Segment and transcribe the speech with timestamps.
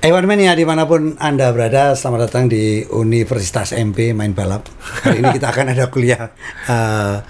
[0.00, 4.64] Ewan Mania di mana pun Anda berada, selamat datang di Universitas MP Main Balap.
[5.04, 6.32] Hari ini kita akan ada kuliah
[6.72, 7.20] uh,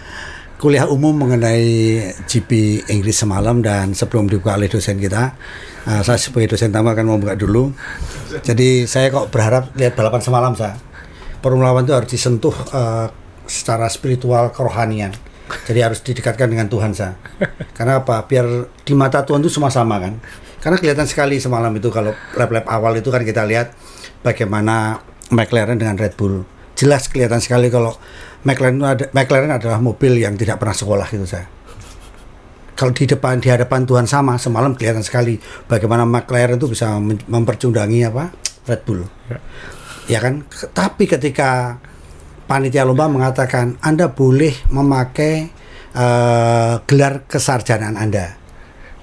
[0.54, 1.66] kuliah umum mengenai
[2.30, 5.34] GP Inggris semalam dan sebelum dibuka oleh dosen kita,
[5.82, 7.74] uh, saya sebagai dosen tamu akan membuka dulu.
[8.38, 10.78] Jadi saya kok berharap lihat balapan semalam saya.
[11.42, 13.10] Formula One itu harus disentuh uh,
[13.50, 15.10] secara spiritual kerohanian.
[15.66, 17.18] Jadi harus didekatkan dengan Tuhan saya.
[17.74, 18.30] Karena apa?
[18.30, 18.46] Biar
[18.86, 20.22] di mata Tuhan itu semua sama kan.
[20.60, 23.72] Karena kelihatan sekali semalam itu kalau lap-lap awal itu kan kita lihat
[24.20, 25.00] bagaimana
[25.32, 26.44] McLaren dengan Red Bull.
[26.76, 27.96] Jelas kelihatan sekali kalau
[28.44, 31.48] McLaren itu ada, McLaren adalah mobil yang tidak pernah sekolah gitu saya.
[32.76, 35.36] Kalau di depan di hadapan Tuhan sama semalam kelihatan sekali
[35.68, 38.32] bagaimana McLaren itu bisa mempercundangi apa
[38.68, 39.00] Red Bull.
[39.32, 39.38] Ya,
[40.16, 40.44] ya kan?
[40.76, 41.80] Tapi ketika
[42.44, 45.52] panitia lomba mengatakan Anda boleh memakai
[45.92, 48.39] uh, gelar kesarjanaan Anda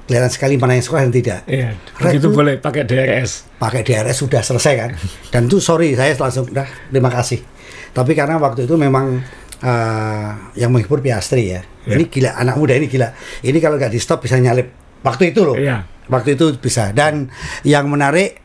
[0.08, 1.40] kelihatan sekali mana yang sekolah dan tidak.
[1.46, 1.76] Iya.
[2.00, 3.60] Begitu boleh pakai DRS.
[3.60, 4.92] Pakai DRS sudah selesai kan.
[5.30, 7.44] Dan itu sorry saya langsung dah terima kasih.
[7.92, 9.20] Tapi karena waktu itu memang
[9.62, 11.62] uh, yang menghibur Piastri ya.
[11.84, 12.00] Yeah.
[12.00, 13.12] Ini gila anak muda ini gila.
[13.44, 14.72] Ini kalau nggak di stop bisa nyalip.
[15.04, 15.60] Waktu itu loh.
[15.60, 15.84] Iya.
[16.08, 16.96] Waktu itu bisa.
[16.96, 17.28] Dan
[17.68, 18.40] yang menarik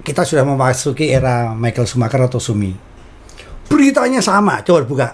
[0.00, 2.72] kita sudah memasuki era Michael Schumacher atau Sumi.
[3.68, 4.64] Beritanya sama.
[4.64, 5.08] Coba buka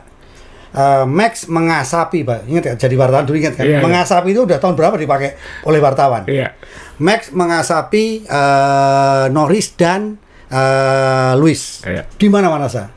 [0.75, 2.49] uh, Max mengasapi, Pak.
[2.51, 3.65] Ingat ya, jadi wartawan dulu ingat kan?
[3.69, 3.85] Yeah, iya.
[3.85, 4.35] mengasapi yeah.
[4.35, 5.31] itu udah tahun berapa dipakai
[5.69, 6.23] oleh wartawan?
[6.27, 6.57] Yeah.
[6.99, 10.17] Max mengasapi uh, Norris dan
[10.51, 11.85] uh, Lewis.
[11.85, 12.09] Yeah.
[12.17, 12.91] Di mana-mana sa.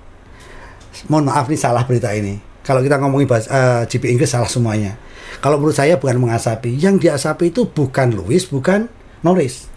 [1.08, 2.40] Mohon maaf nih salah berita ini.
[2.64, 5.00] Kalau kita ngomongin bahas, uh, GP Inggris salah semuanya.
[5.40, 6.76] Kalau menurut saya bukan mengasapi.
[6.76, 8.92] Yang diasapi itu bukan Lewis, bukan
[9.24, 9.70] Norris.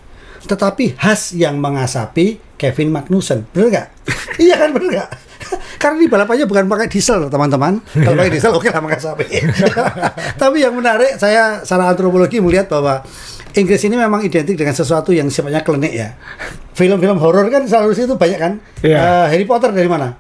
[0.43, 3.47] Tetapi Has yang mengasapi Kevin Magnussen.
[3.55, 3.89] Benar nggak?
[4.45, 5.11] iya kan benar nggak?
[5.83, 7.83] Karena di balapannya bukan pakai diesel, teman-teman.
[8.07, 9.27] Kalau pakai diesel oke okay lah sapi.
[10.43, 13.03] Tapi yang menarik, saya secara antropologi melihat bahwa
[13.59, 16.15] Inggris ini memang identik dengan sesuatu yang sifatnya klinik ya.
[16.79, 18.53] Film-film horor kan selalu itu banyak kan.
[18.87, 18.95] Yeah.
[18.95, 19.01] Iya.
[19.03, 20.15] Uh, Harry Potter dari mana?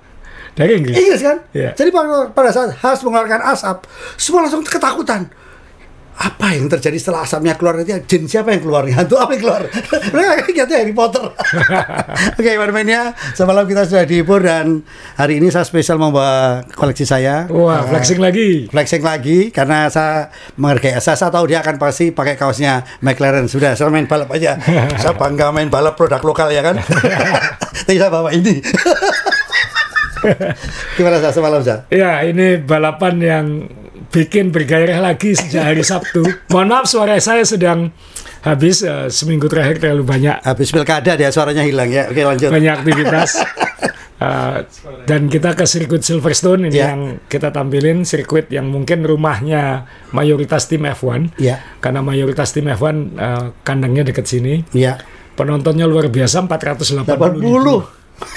[0.58, 0.98] Dari Inggris.
[0.98, 1.46] Inggris kan.
[1.54, 1.72] Yeah.
[1.78, 1.94] Jadi
[2.34, 3.86] pada saat Has mengeluarkan asap,
[4.18, 5.30] semua langsung ketakutan
[6.12, 7.80] apa yang terjadi setelah asapnya keluar?
[7.80, 8.84] Nanti jin siapa yang keluar?
[8.84, 9.62] Hantu apa yang keluar?
[10.12, 11.24] Mereka kayaknya Harry Potter.
[12.38, 14.84] Oke okay, Warmania semalam kita sudah dihibur dan
[15.16, 17.48] hari ini saya spesial membawa koleksi saya.
[17.48, 18.68] Wah uh, flexing lagi.
[18.68, 20.28] flexing lagi karena saya
[20.60, 23.48] menghargai saya, saya tahu dia akan pasti pakai kaosnya McLaren.
[23.48, 24.54] Sudah saya main balap aja.
[25.02, 26.78] Saya bangga main balap produk lokal ya kan?
[26.78, 28.60] Tapi saya bawa ini.
[30.94, 31.82] Gimana saya semalam saya?
[31.90, 33.46] Ya ini balapan yang
[34.12, 36.20] bikin bergairah lagi sejak hari Sabtu.
[36.52, 37.88] Mohon maaf suara saya sedang
[38.44, 40.36] habis uh, seminggu terakhir terlalu banyak.
[40.44, 42.12] Habis pilkada dia suaranya hilang ya.
[42.12, 42.52] Oke lanjut.
[42.52, 43.40] Banyak aktivitas.
[44.20, 44.68] Uh,
[45.08, 46.92] dan kita ke sirkuit Silverstone ini yeah.
[46.92, 51.58] yang kita tampilin sirkuit yang mungkin rumahnya mayoritas tim F1 yeah.
[51.82, 55.02] karena mayoritas tim F1 uh, eh, kandangnya dekat sini yeah.
[55.34, 57.42] penontonnya luar biasa 480 80.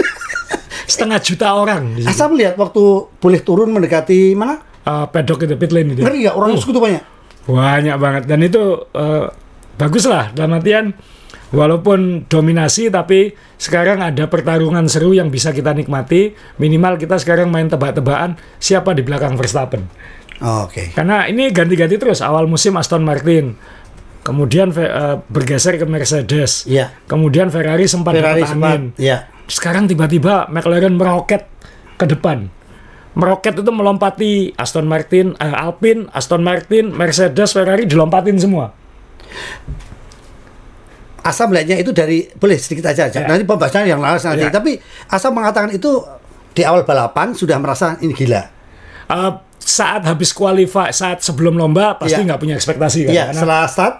[0.89, 2.81] setengah juta orang Asal melihat waktu
[3.21, 6.01] boleh turun mendekati mana uh, pedok itu pit lane itu.
[6.05, 6.59] Ngeri ya orang oh.
[6.61, 7.03] sekutu banyak.
[7.45, 9.29] Banyak banget dan itu uh,
[9.77, 10.95] bagus lah dalam artian
[11.53, 17.69] walaupun dominasi tapi sekarang ada pertarungan seru yang bisa kita nikmati minimal kita sekarang main
[17.69, 19.85] tebak-tebakan siapa di belakang Verstappen.
[20.43, 20.73] Oh, Oke.
[20.73, 20.87] Okay.
[20.91, 23.55] Karena ini ganti-ganti terus awal musim Aston Martin,
[24.19, 26.91] kemudian uh, bergeser ke Mercedes, yeah.
[27.07, 29.31] kemudian Ferrari sempat Ferrari sempat, yeah.
[29.47, 31.47] Sekarang tiba-tiba McLaren meroket
[31.95, 32.51] ke depan
[33.15, 38.75] meroket itu melompati Aston Martin, uh, Alpine, Aston Martin, Mercedes, Ferrari dilompatin semua.
[41.25, 43.25] Asam melihatnya itu dari boleh sedikit aja, ya.
[43.25, 44.45] nanti pembahasannya yang lain nanti.
[44.45, 44.53] Ya.
[44.53, 44.77] Tapi
[45.09, 46.05] Asam mengatakan itu
[46.53, 48.45] di awal balapan sudah merasa ini gila.
[49.09, 52.29] Uh, saat habis qualify, saat sebelum lomba pasti ya.
[52.29, 52.43] nggak ya.
[52.45, 53.13] punya ekspektasi kan?
[53.17, 53.95] Ya, setelah start,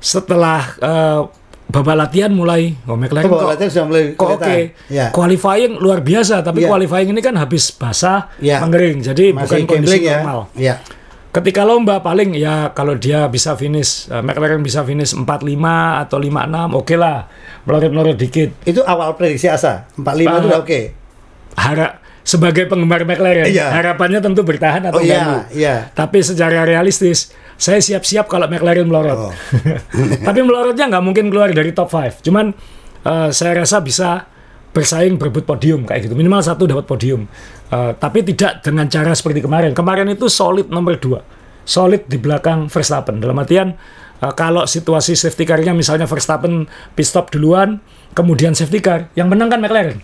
[0.00, 1.22] setelah uh,
[1.70, 4.60] babak latihan mulai oh McLaren oh, kok, latihan sudah mulai kok oke okay.
[4.90, 5.14] ya.
[5.14, 6.68] qualifying luar biasa tapi ya.
[6.68, 8.58] qualifying ini kan habis basah ya.
[8.60, 10.20] mengering jadi Masih bukan kondisi ya.
[10.20, 10.82] normal ya.
[11.30, 15.26] ketika lomba paling ya kalau dia bisa finish uh, McLaren bisa finish 45
[16.06, 17.18] atau 56 oke okay lah
[17.64, 20.82] melorot-melorot dikit itu awal prediksi asa 45 uh, itu udah oke okay.
[21.54, 23.72] harap sebagai penggemar McLaren iya.
[23.72, 25.74] harapannya tentu bertahan atau oh, iya, iya.
[25.96, 29.28] tapi secara realistis saya siap-siap kalau McLaren melorot.
[29.28, 29.32] Oh.
[30.26, 32.24] Tapi melorotnya nggak mungkin keluar dari top 5.
[32.24, 32.56] Cuman
[33.04, 34.24] uh, saya rasa bisa
[34.72, 36.16] bersaing berebut podium kayak gitu.
[36.16, 37.28] Minimal satu dapat podium.
[37.68, 39.76] Uh, tapi tidak dengan cara seperti kemarin.
[39.76, 41.68] Kemarin itu solid nomor 2.
[41.68, 43.20] Solid di belakang Verstappen.
[43.20, 43.76] Dalam artian
[44.24, 46.64] uh, kalau situasi safety car-nya misalnya Verstappen
[46.96, 47.84] pit stop duluan,
[48.16, 50.00] kemudian safety car, yang menang kan McLaren.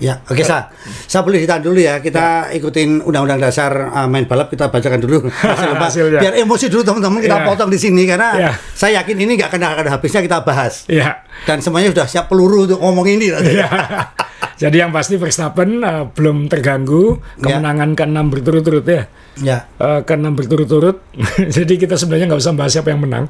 [0.00, 0.72] Ya, oke okay, sa.
[1.04, 2.00] Saya boleh ditahan dulu ya.
[2.00, 2.56] Kita ya.
[2.56, 6.20] ikutin undang-undang dasar uh, main balap kita bacakan dulu hasil Hasilnya.
[6.24, 7.44] Biar emosi dulu teman-teman kita ya.
[7.44, 8.52] potong di sini karena ya.
[8.72, 10.88] saya yakin ini nggak akan ada habisnya kita bahas.
[10.88, 11.20] Ya.
[11.44, 13.28] Dan semuanya sudah siap peluru untuk ngomong ini.
[13.28, 13.68] Ya.
[14.62, 17.60] Jadi yang pasti Verstappen uh, belum terganggu ya.
[17.60, 17.96] kemenangan ya.
[18.00, 19.02] ke-6 berturut-turut ya.
[19.44, 19.58] Ya.
[19.76, 20.96] Uh, ke-6 berturut-turut.
[21.60, 23.28] Jadi kita sebenarnya nggak usah bahas siapa yang menang.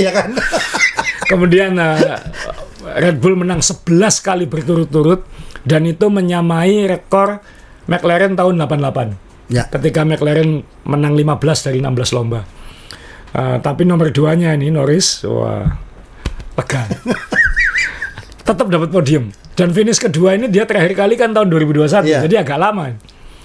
[0.00, 0.32] Iya kan?
[1.28, 1.96] Kemudian uh,
[2.96, 3.84] Red Bull menang 11
[4.24, 5.24] kali berturut-turut
[5.64, 7.40] dan itu menyamai rekor
[7.88, 9.52] McLaren tahun 88.
[9.52, 9.68] Ya.
[9.68, 12.44] Ketika McLaren menang 15 dari 16 lomba.
[13.34, 15.66] Uh, tapi nomor duanya ini Norris, wah,
[16.54, 16.86] lega.
[18.46, 19.34] Tetap dapat podium.
[19.58, 22.20] Dan finish kedua ini dia terakhir kali kan tahun 2021, ya.
[22.22, 22.94] jadi agak lama.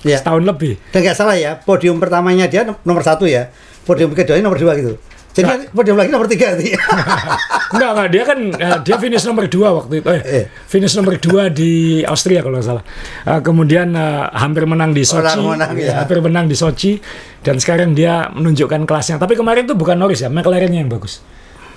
[0.06, 0.22] Ya.
[0.22, 0.78] Setahun lebih.
[0.94, 3.50] Dan nggak salah ya, podium pertamanya dia nomor satu ya,
[3.84, 5.02] podium kedua ini nomor dua gitu.
[5.30, 5.70] Jadi nah.
[5.70, 6.74] podium lagi nomor tiga nanti.
[7.74, 8.08] enggak, enggak.
[8.10, 10.08] Dia kan uh, dia finish nomor dua waktu itu.
[10.10, 10.46] Eh, eh.
[10.66, 12.84] Finish nomor dua di Austria kalau nggak salah.
[13.30, 15.38] Uh, kemudian uh, hampir menang di Sochi.
[15.38, 16.02] Oh, menang, ya.
[16.02, 16.98] Hampir menang di Sochi.
[17.46, 19.22] Dan sekarang dia menunjukkan kelasnya.
[19.22, 21.22] Tapi kemarin itu bukan Norris ya, McLarennya yang bagus.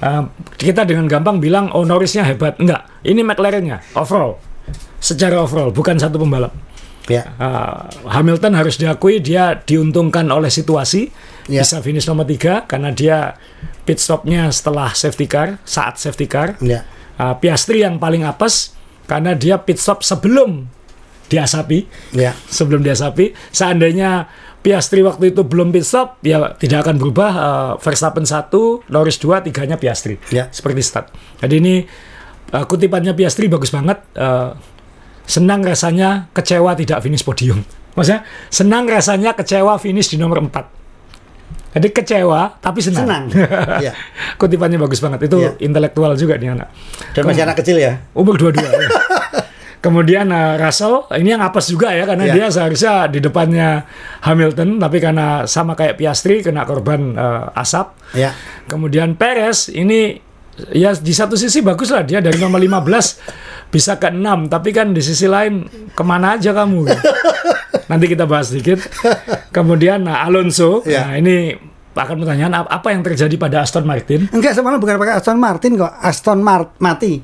[0.03, 0.27] Uh,
[0.59, 2.59] kita dengan gampang bilang, oh Norrisnya hebat.
[2.59, 4.43] Enggak, ini McLarennya, overall.
[4.99, 6.51] Secara overall, bukan satu pembalap.
[7.13, 7.37] Ya.
[7.37, 11.13] Uh, Hamilton harus diakui dia diuntungkan oleh situasi
[11.53, 11.61] ya.
[11.61, 13.37] bisa finish nomor tiga karena dia
[13.85, 16.57] pit stopnya setelah safety car saat safety car.
[16.65, 16.89] Ya.
[17.21, 18.73] Uh, Piastri yang paling apes
[19.05, 20.65] karena dia pit stop sebelum
[21.29, 21.85] diasapi.
[22.17, 22.33] Ya.
[22.49, 23.37] Sebelum diasapi.
[23.53, 24.29] Seandainya
[24.63, 27.31] Piastri waktu itu belum pit stop, ya tidak akan berubah.
[27.35, 30.23] Uh, Verstappen satu, Norris dua, tiganya Piastri.
[30.31, 30.47] Ya.
[30.55, 31.11] Seperti start.
[31.43, 31.75] Jadi ini
[32.55, 33.99] uh, kutipannya Piastri bagus banget.
[34.15, 34.55] Uh,
[35.27, 37.63] senang rasanya kecewa tidak finish podium.
[37.93, 40.83] Maksudnya senang rasanya kecewa finish di nomor 4.
[41.73, 43.09] Jadi kecewa tapi senang.
[43.09, 43.25] Senang.
[43.87, 43.93] ya.
[44.37, 45.25] Kutipannya bagus banget.
[45.29, 45.57] Itu ya.
[45.65, 46.69] intelektual juga nih anak.
[47.17, 48.05] Dan masih anak kecil ya?
[48.13, 48.69] Umur dua-dua.
[48.69, 48.89] ya.
[49.85, 52.35] Kemudian uh, Russell ini yang apes juga ya karena ya.
[52.39, 53.83] dia seharusnya di depannya
[54.23, 57.91] Hamilton tapi karena sama kayak Piastri kena korban uh, asap.
[58.15, 58.31] Ya.
[58.71, 60.23] Kemudian Perez ini
[60.71, 64.95] ya di satu sisi bagus lah dia dari nomor 15 bisa ke 6 tapi kan
[64.95, 66.87] di sisi lain ke mana aja kamu?
[67.91, 68.79] Nanti kita bahas sedikit.
[69.51, 71.09] Kemudian nah, Alonso ya.
[71.09, 71.57] nah ini
[71.93, 74.29] akan pertanyaan apa yang terjadi pada Aston Martin?
[74.33, 75.93] Enggak semalam bukan pakai Aston Martin kok.
[76.01, 77.21] Aston Mart mati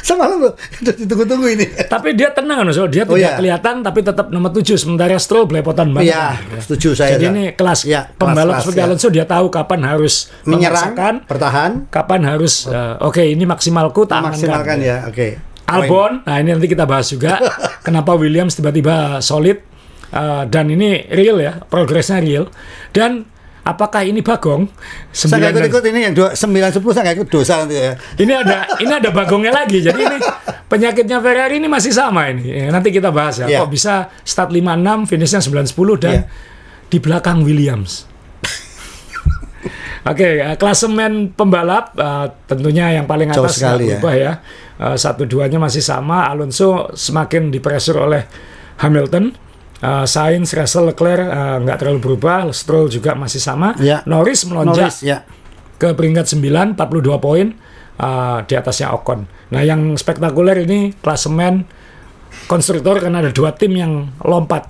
[0.00, 1.66] Semalam loh, ditunggu-tunggu ini.
[1.86, 2.88] Tapi dia tenang kan, so.
[2.88, 3.38] dia oh, tidak iya.
[3.38, 4.76] kelihatan tapi tetap nomor tujuh.
[4.80, 6.16] Sementara Stroll belepotan banget.
[6.16, 7.16] Iya, setuju saya.
[7.16, 8.86] Jadi ini kelas ya, pembalap kelas, seperti ya.
[8.88, 14.24] Alonso dia tahu kapan harus menyerang, bertahan, kapan harus uh, oke okay, ini maksimalku tak
[14.24, 15.14] maksimalkan ya, oke.
[15.14, 15.30] Okay.
[15.70, 17.38] Albon, nah ini nanti kita bahas juga
[17.86, 19.62] kenapa Williams tiba-tiba solid
[20.10, 22.50] uh, dan ini real ya, progresnya real
[22.90, 23.30] dan
[23.64, 24.68] apakah ini bagong?
[25.12, 27.92] Saya nggak ikut-ikut ini yang dua, sembilan sepuluh saya nggak ikut dosa nanti ya.
[27.96, 29.78] Ini ada ini ada bagongnya lagi.
[29.84, 30.18] Jadi ini
[30.70, 32.48] penyakitnya Ferrari ini masih sama ini.
[32.48, 33.46] Ya, nanti kita bahas ya.
[33.48, 33.60] Yeah.
[33.64, 36.24] Kok bisa start 56, finishnya 910 dan yeah.
[36.88, 38.08] di belakang Williams.
[40.10, 43.76] Oke, okay, uh, klasemen pembalap uh, tentunya yang paling atas nggak ya.
[43.76, 44.24] berubah ya.
[44.24, 44.32] ya.
[44.80, 46.24] Uh, satu duanya masih sama.
[46.24, 48.24] Alonso semakin dipresur oleh
[48.80, 49.49] Hamilton
[49.80, 53.72] Uh, Sainz, Russell, Leclerc uh, nggak terlalu berubah, Stroll juga masih sama.
[53.80, 54.04] Ya.
[54.04, 55.24] Norris melonjak Norris, ya.
[55.80, 57.56] ke peringkat 9, 42 poin
[57.96, 59.24] uh, di atasnya Ocon.
[59.56, 61.64] Nah, yang spektakuler ini klasemen
[62.44, 64.68] konstruktor karena ada dua tim yang lompat.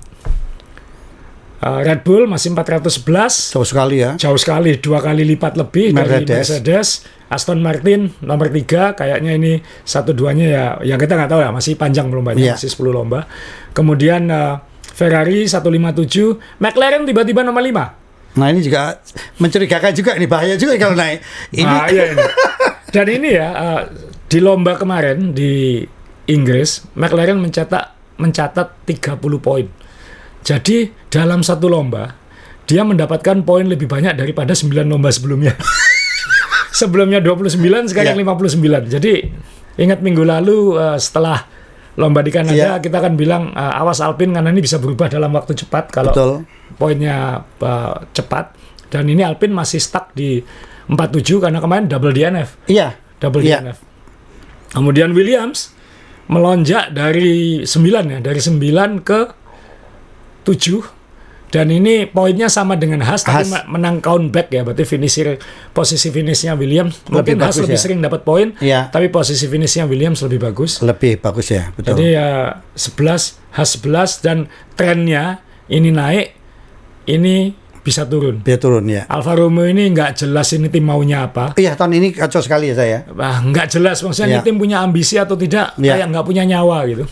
[1.61, 3.53] Uh, Red Bull masih 411.
[3.53, 4.17] Jauh sekali ya.
[4.17, 6.25] Jauh sekali, dua kali lipat lebih Mercedes.
[6.25, 6.89] dari Mercedes.
[7.31, 11.79] Aston Martin nomor tiga, kayaknya ini satu duanya ya, yang kita nggak tahu ya, masih
[11.79, 12.59] panjang belum banyak, yeah.
[12.59, 13.31] masih 10 lomba.
[13.71, 14.59] Kemudian uh,
[15.01, 18.37] Ferrari 157, McLaren tiba-tiba nomor 5.
[18.37, 19.01] Nah ini juga
[19.41, 21.25] mencurigakan juga ini bahaya juga kalau naik.
[21.57, 21.65] Ini.
[21.65, 22.25] Bahaya ini.
[22.95, 23.81] Dan ini ya uh,
[24.29, 25.81] di lomba kemarin di
[26.29, 29.65] Inggris, McLaren mencetak mencatat 30 poin.
[30.45, 32.13] Jadi dalam satu lomba
[32.69, 35.57] dia mendapatkan poin lebih banyak daripada 9 lomba sebelumnya.
[36.81, 37.57] sebelumnya 29
[37.89, 38.37] sekarang yeah.
[38.37, 38.95] 59.
[39.01, 39.15] Jadi
[39.81, 41.49] ingat minggu lalu uh, setelah
[42.01, 42.81] lomba di Kanada yeah.
[42.81, 46.33] kita kan bilang uh, awas Alpine karena ini bisa berubah dalam waktu cepat kalau Betul.
[46.81, 48.57] poinnya uh, cepat
[48.89, 50.41] dan ini Alpine masih stuck di
[50.91, 52.67] 47 karena kemarin double DNF.
[52.67, 52.99] Iya.
[53.23, 53.63] Double yeah.
[53.63, 53.79] DNF.
[54.75, 55.71] Kemudian Williams
[56.27, 59.21] melonjak dari 9 ya, dari 9 ke
[60.47, 61.00] 7
[61.51, 65.35] dan ini poinnya sama dengan Haas, tapi menang comeback ya, berarti finisher
[65.75, 67.03] posisi finishnya Williams.
[67.11, 67.83] Mungkin Haas lebih ya.
[67.83, 68.87] sering dapat poin, ya.
[68.87, 70.79] tapi posisi finishnya Williams lebih bagus.
[70.79, 71.99] Lebih bagus ya, betul.
[71.99, 74.47] Jadi ya 11, Haas 11 dan
[74.79, 76.39] trennya ini naik,
[77.11, 78.45] ini bisa turun.
[78.45, 79.09] Bisa turun ya.
[79.09, 81.57] Alfa Romeo ini nggak jelas ini tim maunya apa.
[81.57, 82.99] Iya tahun ini kacau sekali ya saya.
[83.11, 84.35] Bah, nggak jelas maksudnya ya.
[84.39, 85.97] ini tim punya ambisi atau tidak ya.
[85.97, 87.05] kayak nggak punya nyawa gitu.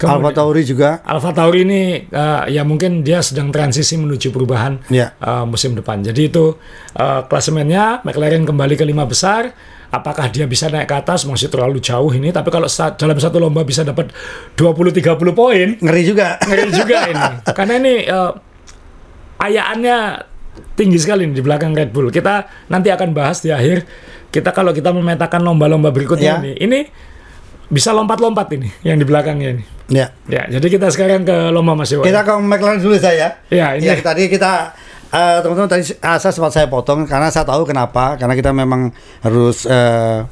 [0.00, 0.90] Kemudian, Alfa Tauri juga.
[1.04, 5.12] Alfa Tauri ini uh, ya mungkin dia sedang transisi menuju perubahan ya.
[5.20, 6.00] uh, musim depan.
[6.00, 6.56] Jadi itu
[6.96, 9.52] uh, klasemennya McLaren kembali ke lima besar.
[9.92, 12.32] Apakah dia bisa naik ke atas masih terlalu jauh ini?
[12.32, 12.64] Tapi kalau
[12.96, 14.08] dalam satu lomba bisa dapat
[14.56, 16.40] 20-30 poin, ngeri juga.
[16.48, 17.28] Ngeri juga ini.
[17.58, 18.32] Karena ini uh,
[19.36, 19.98] ayaannya
[20.80, 22.08] tinggi sekali di belakang Red Bull.
[22.08, 23.84] Kita nanti akan bahas di akhir.
[24.30, 26.40] Kita kalau kita memetakan lomba-lomba berikutnya ya.
[26.40, 26.80] ini, ini
[27.70, 29.64] bisa lompat-lompat ini yang di belakangnya ini.
[29.90, 30.10] Ya.
[30.26, 32.06] Ya, jadi kita sekarang ke lomba Mas Iwan.
[32.06, 33.42] Kita ke McLaren dulu saya.
[33.50, 33.86] Ya, ini.
[33.86, 34.74] Ya, tadi kita
[35.10, 39.66] uh, teman-teman tadi asa sempat saya potong karena saya tahu kenapa karena kita memang harus
[39.66, 40.26] uh,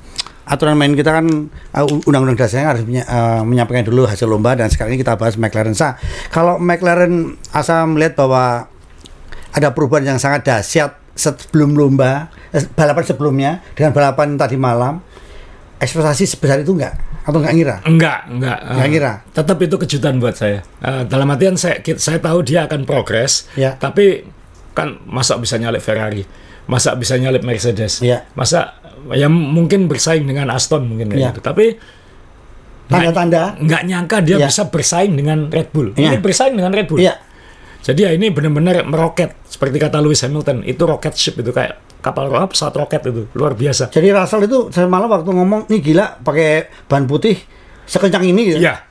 [0.49, 4.97] aturan main kita kan uh, undang-undang dasarnya harus uh, menyampaikan dulu hasil lomba dan sekarang
[4.97, 6.00] ini kita bahas McLaren sa
[6.33, 8.71] kalau McLaren asa melihat bahwa
[9.52, 12.30] ada perubahan yang sangat dahsyat sebelum lomba
[12.78, 15.02] balapan sebelumnya dengan balapan tadi malam
[15.78, 17.76] ekspektasi sebesar itu enggak atau enggak ngira?
[17.87, 18.58] Enggak, enggak.
[18.66, 19.12] Enggak ngira.
[19.32, 20.61] tetap itu kejutan buat saya.
[20.82, 23.78] Uh, dalam artian saya saya tahu dia akan progres, ya.
[23.78, 24.26] tapi
[24.75, 26.23] kan masa bisa nyalip Ferrari,
[26.66, 28.26] masa bisa nyalip Mercedes, ya.
[28.35, 28.78] masa
[29.14, 31.30] ya mungkin bersaing dengan Aston mungkin ya.
[31.30, 31.40] gitu.
[31.40, 31.78] Tapi
[32.88, 34.49] tanda-tanda nggak nyangka dia ya.
[34.49, 35.94] bisa bersaing dengan Red Bull.
[35.94, 36.12] Ya.
[36.12, 37.04] Ini bersaing dengan Red Bull.
[37.04, 37.20] Ya.
[37.78, 42.31] Jadi ya ini benar-benar meroket seperti kata Lewis Hamilton itu rocket ship itu kayak kapal
[42.31, 43.90] roket pesawat roket itu luar biasa.
[43.90, 47.37] Jadi Russell itu saya malah waktu ngomong nih gila pakai ban putih
[47.88, 48.59] sekencang ini gitu.
[48.62, 48.85] Iya.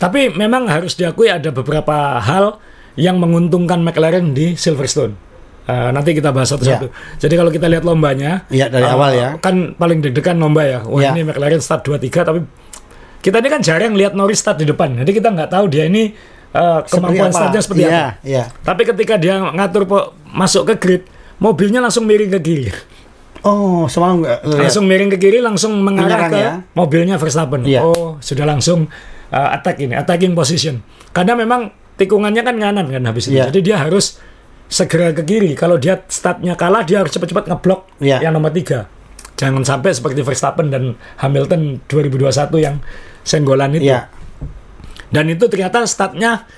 [0.00, 2.58] Tapi memang harus diakui ada beberapa hal
[2.94, 5.14] yang menguntungkan McLaren di Silverstone.
[5.64, 6.92] Uh, nanti kita bahas satu-satu.
[6.92, 7.16] Yeah.
[7.24, 9.28] Jadi kalau kita lihat lombanya, ya dari uh, awal ya.
[9.40, 10.84] Kan paling deg-degan lomba ya.
[10.84, 11.12] Wah yeah.
[11.16, 12.40] ini McLaren start 23 tapi
[13.24, 14.92] kita ini kan jarang lihat Norris start di depan.
[15.00, 16.12] Jadi kita nggak tahu dia ini
[16.52, 18.28] uh, kemampuan startnya seperti yeah, apa.
[18.28, 18.46] Yeah.
[18.60, 21.02] Tapi ketika dia ngatur po, masuk ke grid,
[21.38, 22.66] mobilnya langsung miring ke kiri.
[23.44, 24.40] Oh, semalam enggak.
[24.48, 26.52] Langsung miring ke kiri, langsung mengarah ke ya?
[26.72, 27.60] mobilnya Verstappen.
[27.68, 27.84] Yeah.
[27.84, 28.88] Oh, sudah langsung
[29.28, 30.80] uh, attack ini, attacking position.
[31.12, 31.68] Karena memang
[32.00, 33.36] tikungannya kan kanan kan habis itu.
[33.36, 33.52] Yeah.
[33.52, 34.16] Jadi dia harus
[34.64, 35.52] segera ke kiri.
[35.52, 38.24] Kalau dia startnya kalah, dia harus cepat-cepat ngeblok yeah.
[38.24, 38.88] yang nomor tiga.
[39.36, 42.80] Jangan sampai seperti Verstappen dan Hamilton 2021 yang
[43.26, 43.92] senggolan itu.
[43.92, 44.08] Yeah.
[45.12, 46.48] Dan itu ternyata startnya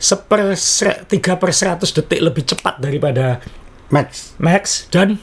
[0.00, 0.56] seper
[1.04, 3.44] tiga per seratus detik lebih cepat daripada
[3.90, 4.38] Max.
[4.38, 5.18] Max dan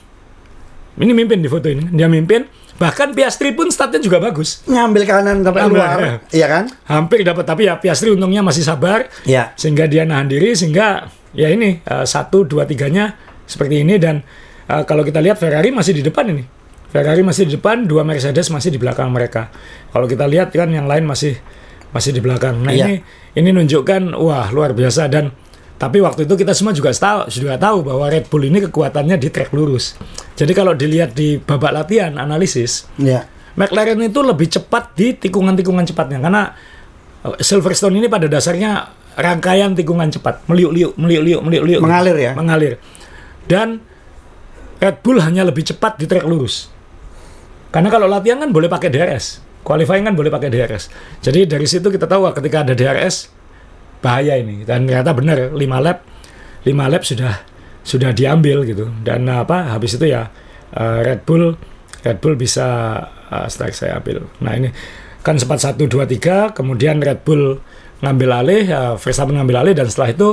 [0.97, 1.87] ini mimpin di foto ini.
[1.93, 2.45] Dia mimpin.
[2.77, 4.61] Bahkan Piastri pun startnya juga bagus.
[4.69, 5.97] Ngambil kanan sampai luar.
[5.97, 6.13] Ya.
[6.29, 6.63] Iya kan?
[6.85, 9.09] Hampir dapat tapi ya Piastri untungnya masih sabar.
[9.25, 9.57] Iya.
[9.57, 14.21] Sehingga dia nahan diri sehingga ya ini uh, satu dua tiganya seperti ini dan
[14.69, 16.43] uh, kalau kita lihat Ferrari masih di depan ini
[16.87, 19.53] Ferrari masih di depan dua Mercedes masih di belakang mereka
[19.93, 21.35] kalau kita lihat kan yang lain masih
[21.91, 22.89] masih di belakang nah iya.
[22.89, 22.95] ini
[23.37, 25.31] ini nunjukkan wah luar biasa dan
[25.77, 29.29] tapi waktu itu kita semua juga tahu sudah tahu bahwa Red Bull ini kekuatannya di
[29.29, 29.97] trek lurus
[30.33, 33.29] jadi kalau dilihat di babak latihan analisis iya.
[33.57, 36.53] McLaren itu lebih cepat di tikungan-tikungan cepatnya karena
[37.25, 41.81] eh, Silverstone ini pada dasarnya rangkaian tikungan cepat, meliuk-liuk, meliuk-liuk, meliuk-liuk.
[41.81, 42.31] Mengalir ya?
[42.37, 42.73] Mengalir.
[43.49, 43.81] Dan
[44.77, 46.69] Red Bull hanya lebih cepat di trek lurus.
[47.73, 49.41] Karena kalau latihan kan boleh pakai DRS.
[49.65, 50.87] Qualifying kan boleh pakai DRS.
[51.19, 53.33] Jadi dari situ kita tahu ketika ada DRS
[54.03, 54.63] bahaya ini.
[54.63, 55.97] Dan ternyata benar 5 lap
[56.67, 57.33] 5 lap sudah
[57.81, 58.91] sudah diambil gitu.
[59.03, 60.27] Dan apa habis itu ya
[60.75, 61.55] uh, Red Bull
[62.03, 62.67] Red Bull bisa
[63.31, 64.27] uh, strike saya ambil.
[64.43, 64.69] Nah ini
[65.23, 67.59] kan sempat 1 2 3 kemudian Red Bull
[67.97, 70.29] ngambil alih, ya Verstappen ngambil alih dan setelah itu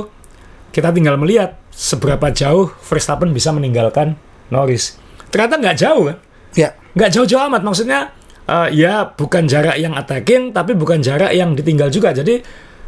[0.69, 4.19] kita tinggal melihat seberapa jauh Verstappen bisa meninggalkan
[4.51, 4.99] Norris.
[5.31, 6.17] Ternyata nggak jauh kan?
[6.55, 6.69] Ya.
[6.95, 7.61] Nggak jauh-jauh amat.
[7.63, 7.99] Maksudnya
[8.47, 12.15] uh, ya bukan jarak yang attacking, tapi bukan jarak yang ditinggal juga.
[12.15, 12.39] Jadi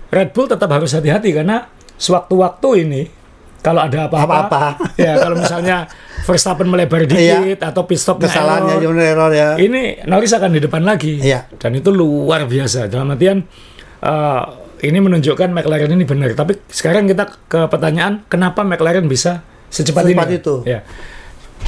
[0.07, 1.67] Red Bull tetap harus hati-hati karena
[1.99, 3.01] sewaktu-waktu ini
[3.67, 5.89] kalau ada apa-apa, ya kalau misalnya
[6.23, 7.39] Verstappen melebar iya.
[7.39, 7.67] dikit iya.
[7.67, 9.49] atau pit stopnya kesalahannya error, error ya.
[9.59, 11.19] Ini Norris akan di depan lagi.
[11.19, 11.51] Iya.
[11.55, 12.87] Dan itu luar biasa.
[12.91, 13.43] Dalam artian
[14.03, 14.43] uh,
[14.83, 16.35] ini menunjukkan McLaren ini benar.
[16.35, 20.37] Tapi sekarang kita ke pertanyaan, kenapa McLaren bisa secepat, secepat ini?
[20.39, 20.55] itu?
[20.67, 20.83] Ya.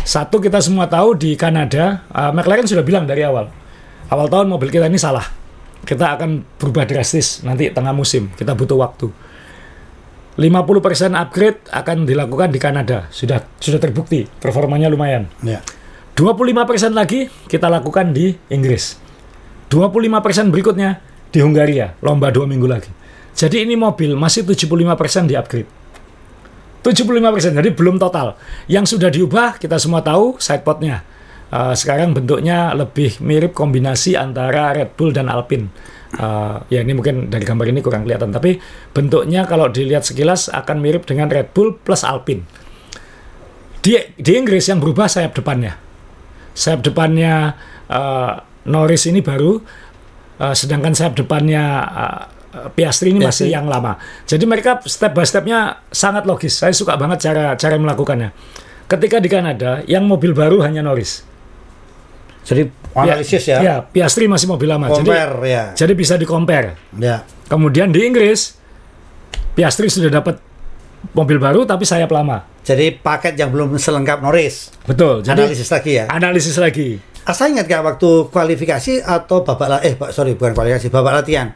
[0.03, 3.50] Satu kita semua tahu di Kanada, uh, McLaren sudah bilang dari awal,
[4.12, 5.38] awal tahun mobil kita ini salah.
[5.83, 8.29] Kita akan berubah drastis nanti tengah musim.
[8.36, 9.07] Kita butuh waktu.
[10.39, 13.12] 50% upgrade akan dilakukan di Kanada.
[13.12, 15.27] Sudah sudah terbukti, performanya lumayan.
[15.43, 15.59] Ya.
[16.15, 19.00] 25% lagi kita lakukan di Inggris.
[19.71, 22.91] 25% berikutnya di Hungaria, lomba dua minggu lagi.
[23.38, 25.69] Jadi ini mobil masih 75% di upgrade.
[26.83, 28.39] 75%, jadi belum total.
[28.71, 31.03] Yang sudah diubah, kita semua tahu, sidepodnya.
[31.50, 35.70] Uh, sekarang bentuknya lebih mirip kombinasi antara Red Bull dan Alpine.
[36.13, 38.62] Uh, ya ini mungkin dari gambar ini kurang kelihatan, tapi
[38.94, 42.46] bentuknya kalau dilihat sekilas akan mirip dengan Red Bull plus Alpine.
[43.79, 45.75] di di Inggris yang berubah sayap depannya.
[46.53, 47.56] Sayap depannya
[47.88, 49.58] uh, Norris ini baru,
[50.39, 52.24] uh, sedangkan sayap depannya uh,
[52.74, 54.01] Piastri ini masih yang lama.
[54.25, 56.58] Jadi mereka step by stepnya sangat logis.
[56.58, 58.34] Saya suka banget cara cara melakukannya.
[58.89, 61.28] Ketika di Kanada, yang mobil baru hanya Norris.
[62.50, 62.62] Jadi
[62.98, 63.58] analisis ya?
[63.62, 64.89] Ya, Piastri masih mobil lama.
[64.89, 65.63] Compare, jadi, ya.
[65.77, 66.74] jadi bisa di compare.
[66.98, 67.22] Ya.
[67.46, 68.58] Kemudian di Inggris,
[69.53, 70.41] Piastri sudah dapat
[71.13, 72.41] mobil baru tapi sayap lama.
[72.65, 74.74] Jadi paket yang belum selengkap Norris.
[74.89, 75.22] Betul.
[75.22, 76.06] Jadi analisis lagi ya.
[76.10, 76.89] Analisis lagi.
[77.29, 81.53] Asa ingat gak waktu kualifikasi atau babak eh sorry bukan kualifikasi babak latihan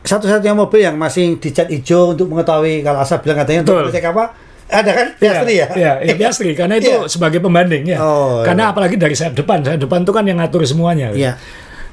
[0.00, 4.32] satu-satunya mobil yang masih dicat hijau untuk mengetahui kalau Asa bilang katanya untuk ngecek apa
[4.70, 5.66] ada kan Piastri ya?
[5.74, 7.10] Iya, ya, Piastri karena itu ya.
[7.10, 7.98] sebagai pembanding ya.
[7.98, 8.72] Oh, karena ya.
[8.72, 11.10] apalagi dari sayap depan, sayap depan itu kan yang ngatur semuanya.
[11.10, 11.36] Iya.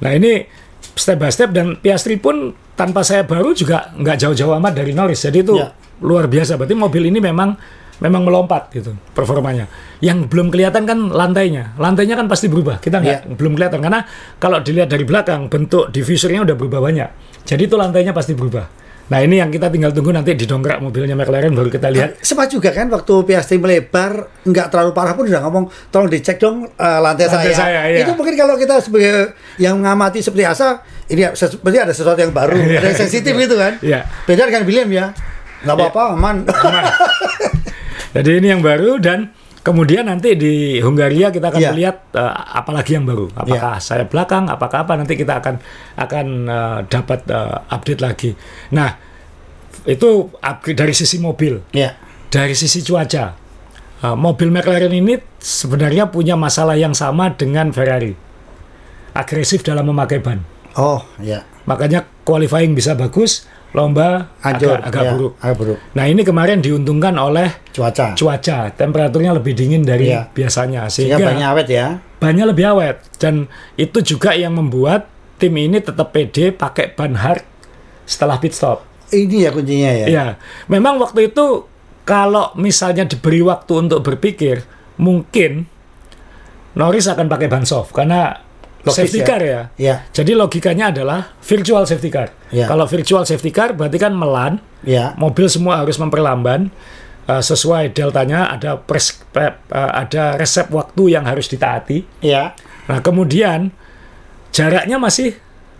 [0.01, 0.46] Nah ini
[0.93, 5.25] step by step dan Piastri pun tanpa sayap baru juga nggak jauh-jauh amat dari Norris.
[5.25, 5.74] Jadi itu ya.
[6.05, 6.55] luar biasa.
[6.55, 7.57] Berarti mobil ini memang
[7.98, 9.65] memang melompat gitu performanya.
[10.01, 11.74] Yang belum kelihatan kan lantainya.
[11.81, 12.77] Lantainya kan pasti berubah.
[12.77, 13.36] Kita nggak yeah.
[13.38, 14.05] belum kelihatan karena
[14.38, 17.10] kalau dilihat dari belakang bentuk diffusernya udah berubah banyak.
[17.48, 18.87] Jadi itu lantainya pasti berubah.
[19.08, 22.20] Nah ini yang kita tinggal tunggu nanti didongkrak mobilnya McLaren baru kita lihat.
[22.20, 26.68] Sempat juga kan waktu Piastri melebar nggak terlalu parah pun udah ngomong tolong dicek dong
[26.68, 27.56] uh, lantai, lantai saya.
[27.56, 28.04] saya iya.
[28.04, 32.60] Itu mungkin kalau kita sebagai yang mengamati seperti Asa ini seperti ada sesuatu yang baru,
[32.60, 32.84] iya.
[32.84, 33.80] ada sensitif gitu kan.
[33.80, 34.04] Iya.
[34.28, 35.06] Beda dengan William ya.
[35.64, 36.36] Nggak apa-apa, aman.
[36.44, 36.84] aman.
[38.16, 39.32] Jadi ini yang baru dan
[39.68, 41.72] kemudian nanti di Hungaria kita akan yeah.
[41.76, 43.28] melihat uh, apalagi yang baru.
[43.36, 43.84] Apakah yeah.
[43.84, 45.60] saya belakang, apakah apa nanti kita akan
[46.00, 48.32] akan uh, dapat uh, update lagi.
[48.72, 48.96] Nah,
[49.84, 51.60] itu upgrade dari sisi mobil.
[51.76, 52.00] Yeah.
[52.32, 53.36] Dari sisi cuaca.
[54.00, 58.16] Uh, mobil McLaren ini sebenarnya punya masalah yang sama dengan Ferrari.
[59.12, 60.48] Agresif dalam memakai ban.
[60.80, 61.42] Oh, ya.
[61.42, 61.44] Yeah.
[61.68, 63.44] Makanya qualifying bisa bagus,
[63.77, 65.34] lomba Hancur, agak, agak ya, buruk.
[65.38, 65.77] Agak buruk.
[65.93, 68.17] Nah ini kemarin diuntungkan oleh cuaca.
[68.17, 70.25] Cuaca, temperaturnya lebih dingin dari ya.
[70.34, 71.88] biasanya sehingga, sehingga banyak awet ya.
[72.17, 73.46] Banyak lebih awet dan
[73.77, 75.05] itu juga yang membuat
[75.38, 77.46] tim ini tetap pede pakai ban hard
[78.10, 78.81] setelah pit stop.
[79.13, 80.05] Ini ya kuncinya ya.
[80.10, 80.27] Iya,
[80.65, 81.69] memang waktu itu
[82.07, 84.65] kalau misalnya diberi waktu untuk berpikir,
[84.98, 85.69] mungkin
[86.74, 88.47] Norris akan pakai ban soft karena
[88.86, 89.25] Logis safety ya?
[89.25, 89.61] car ya.
[89.77, 89.96] ya.
[90.13, 92.29] Jadi logikanya adalah virtual safety car.
[92.53, 92.70] Ya.
[92.70, 95.18] Kalau virtual safety car berarti kan melan, ya.
[95.18, 96.70] mobil semua harus memperlamban
[97.27, 102.24] uh, sesuai deltanya ada pres, uh, ada resep waktu yang harus ditaati.
[102.24, 102.55] Ya.
[102.87, 103.75] Nah kemudian
[104.55, 105.35] jaraknya masih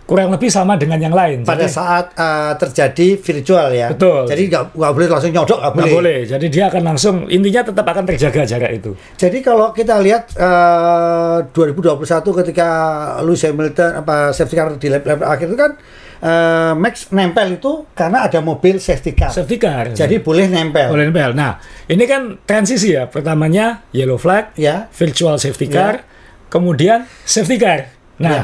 [0.08, 1.44] kurang lebih sama dengan yang lain.
[1.44, 3.88] Pada Jadi, saat uh, terjadi virtual ya.
[3.92, 4.24] Betul.
[4.32, 5.92] Jadi nggak boleh langsung nyodok nggak boleh.
[5.92, 6.20] boleh.
[6.24, 8.96] Jadi dia akan langsung intinya tetap akan terjaga jarak itu.
[9.20, 12.68] Jadi kalau kita lihat uh, 2021 ketika
[13.20, 15.72] Lewis Hamilton apa safety car di lap, lap akhir itu kan
[16.24, 19.36] uh, Max nempel itu karena ada mobil safety car.
[19.36, 19.92] Safety car.
[19.92, 20.88] Jadi boleh nempel.
[20.88, 21.36] Boleh nempel.
[21.36, 21.60] Nah
[21.92, 23.12] ini kan transisi ya.
[23.12, 24.88] Pertamanya yellow flag, ya.
[24.88, 26.02] virtual safety car, ya.
[26.48, 27.92] kemudian safety car.
[28.24, 28.32] Nah.
[28.32, 28.44] Ya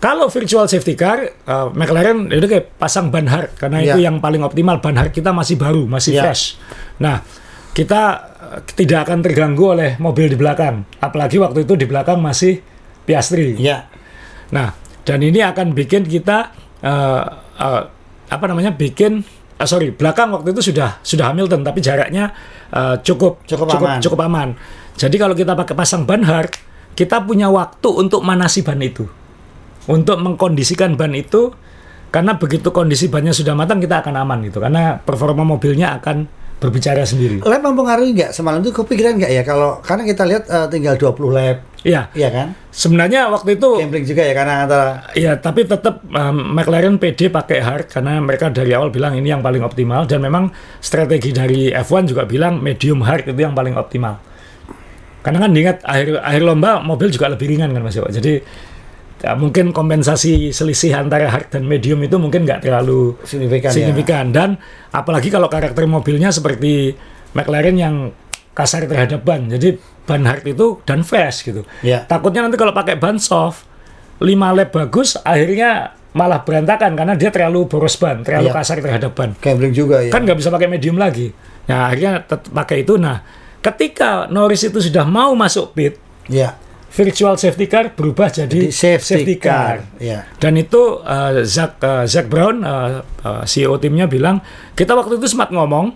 [0.00, 3.92] kalau virtual safety car, uh, McLaren itu kayak pasang ban hard karena yeah.
[3.92, 4.80] itu yang paling optimal.
[4.80, 6.24] Ban hard kita masih baru, masih yeah.
[6.24, 6.56] fresh.
[7.04, 7.20] Nah,
[7.76, 10.88] kita uh, tidak akan terganggu oleh mobil di belakang.
[11.04, 12.64] Apalagi waktu itu di belakang masih
[13.04, 13.60] Piastri.
[13.60, 13.92] Yeah.
[14.56, 14.72] Nah,
[15.04, 16.48] dan ini akan bikin kita
[16.80, 17.24] uh,
[17.60, 17.82] uh,
[18.32, 18.72] apa namanya?
[18.72, 19.20] bikin
[19.60, 22.32] uh, sorry, belakang waktu itu sudah sudah Hamilton tapi jaraknya
[22.72, 24.00] uh, cukup cukup cukup aman.
[24.00, 24.48] cukup aman.
[24.96, 26.56] Jadi kalau kita pakai pasang ban hard,
[26.96, 29.19] kita punya waktu untuk manasi ban itu
[29.90, 31.50] untuk mengkondisikan ban itu
[32.14, 37.08] karena begitu kondisi bannya sudah matang kita akan aman gitu karena performa mobilnya akan berbicara
[37.08, 37.40] sendiri.
[37.40, 41.32] Lab mempengaruhi nggak semalam itu kepikiran nggak ya kalau karena kita lihat uh, tinggal 20
[41.32, 41.56] lap.
[41.80, 42.12] Iya.
[42.12, 42.48] Iya kan?
[42.68, 47.64] Sebenarnya waktu itu gambling juga ya karena antara Iya, tapi tetap um, McLaren PD pakai
[47.64, 50.52] hard karena mereka dari awal bilang ini yang paling optimal dan memang
[50.84, 54.20] strategi dari F1 juga bilang medium hard itu yang paling optimal.
[55.24, 58.04] Karena kan diingat akhir akhir lomba mobil juga lebih ringan kan Mas Yo.
[58.04, 58.44] Jadi
[59.20, 64.26] ya, mungkin kompensasi selisih antara hard dan medium itu mungkin nggak terlalu signifikan, signifikan.
[64.32, 64.34] Ya.
[64.34, 64.50] dan
[64.90, 66.96] apalagi kalau karakter mobilnya seperti
[67.36, 67.94] McLaren yang
[68.56, 72.02] kasar terhadap ban jadi ban hard itu dan fast gitu ya.
[72.04, 73.68] takutnya nanti kalau pakai ban soft
[74.20, 78.54] 5 lap bagus akhirnya malah berantakan karena dia terlalu boros ban terlalu ya.
[78.58, 81.30] kasar terhadap ban gambling juga ya kan nggak bisa pakai medium lagi
[81.70, 83.22] nah akhirnya pakai itu nah
[83.62, 85.94] ketika Norris itu sudah mau masuk pit
[86.26, 86.58] ya
[86.90, 89.86] virtual safety car berubah jadi, jadi safety, safety car.
[89.86, 90.02] car.
[90.02, 90.26] Ya.
[90.42, 94.42] Dan itu uh, Zach uh, Zach Brown uh, uh, CEO timnya bilang
[94.74, 95.94] kita waktu itu sempat ngomong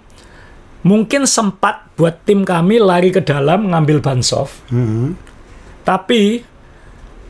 [0.87, 5.09] mungkin sempat buat tim kami lari ke dalam ngambil ban soft, mm -hmm.
[5.83, 6.44] tapi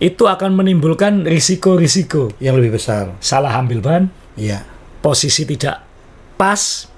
[0.02, 3.14] itu akan menimbulkan risiko-risiko yang lebih besar.
[3.22, 4.02] Salah ambil ban,
[4.34, 4.66] ya.
[4.98, 5.86] posisi tidak
[6.34, 6.90] pas,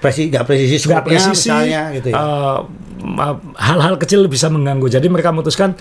[0.00, 2.16] presisi nggak presisi nggak presisi misalnya gitu ya.
[2.16, 2.58] Uh,
[3.60, 4.88] hal-hal kecil bisa mengganggu.
[4.88, 5.76] Jadi mereka memutuskan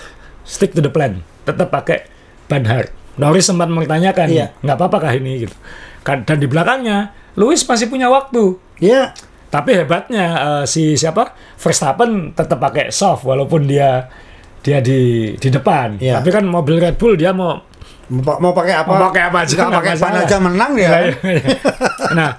[0.48, 2.08] stick to the plan, tetap pakai
[2.48, 2.90] ban hard.
[3.20, 4.56] Norris sempat bertanyakan, iya.
[4.64, 5.56] nggak apa-apakah ini gitu.
[6.08, 8.56] Kan, dan di belakangnya, Lewis masih punya waktu.
[8.80, 9.12] Iya.
[9.48, 14.12] Tapi hebatnya uh, si siapa Verstappen tetap pakai soft walaupun dia
[14.60, 15.98] dia di di depan.
[16.04, 16.20] Iya.
[16.20, 17.56] Tapi kan mobil Red Bull dia mau
[18.12, 18.92] mau, mau pakai apa?
[18.92, 19.56] Mau pakai apa aja?
[19.72, 20.90] pakai ban aja menang ya.
[20.92, 21.04] Nah,
[22.12, 22.32] nah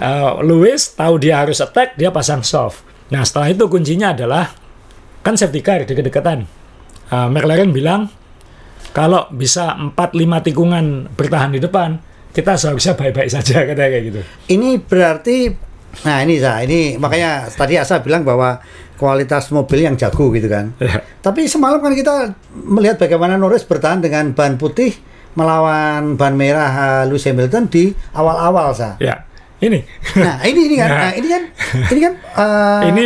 [0.00, 2.80] uh, Lewis tahu dia harus attack, dia pasang soft.
[3.12, 4.48] Nah setelah itu kuncinya adalah
[5.20, 6.63] kan safety car di kedekatan.
[7.12, 8.08] Uh, McLaren bilang
[8.94, 11.98] kalau bisa 4-5 tikungan bertahan di depan,
[12.30, 14.20] kita seharusnya baik-baik saja katanya kayak gitu.
[14.54, 15.36] Ini berarti
[16.02, 18.58] nah ini saya ini makanya tadi Asa bilang bahwa
[18.98, 20.74] kualitas mobil yang jago gitu kan.
[20.78, 21.02] Ya.
[21.22, 24.94] Tapi semalam kan kita melihat bagaimana Norris bertahan dengan ban putih
[25.34, 28.94] melawan ban merah Lewis Hamilton di awal-awal sa.
[29.02, 29.26] Ya.
[29.64, 29.80] Ini.
[30.20, 31.42] Nah, ini ini kan, nah, nah ini kan,
[31.88, 32.12] ini kan.
[32.36, 33.04] Uh, ini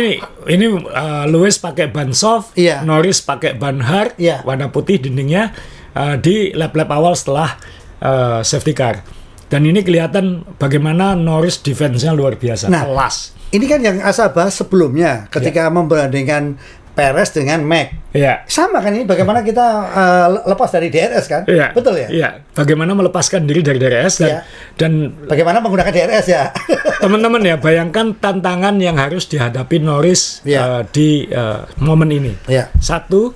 [0.51, 2.83] ini uh, Lewis pakai ban soft, iya.
[2.83, 4.43] Norris pakai ban hard, iya.
[4.43, 5.55] warna putih dindingnya
[5.95, 7.55] uh, di lap-lap awal setelah
[8.03, 9.07] uh, safety car.
[9.47, 13.39] Dan ini kelihatan bagaimana Norris defense-nya luar biasa, nah, kelas.
[13.49, 15.73] Ini kan yang Asa bahas sebelumnya ketika ya.
[15.73, 16.61] membandingkan
[16.99, 18.11] Perez dengan Mac.
[18.11, 18.43] Iya.
[18.51, 21.47] Sama kan ini bagaimana kita uh, lepas dari DRS kan?
[21.47, 21.71] Iya.
[21.71, 22.07] Betul ya?
[22.11, 22.29] Iya.
[22.51, 24.39] Bagaimana melepaskan diri dari DRS dan iya.
[24.75, 24.91] dan
[25.31, 26.51] bagaimana menggunakan DRS ya?
[27.03, 30.59] Teman-teman ya, bayangkan tantangan yang harus dihadapi Norris iya.
[30.59, 32.35] uh, di uh, momen ini.
[32.51, 32.67] Iya.
[32.83, 33.31] Satu,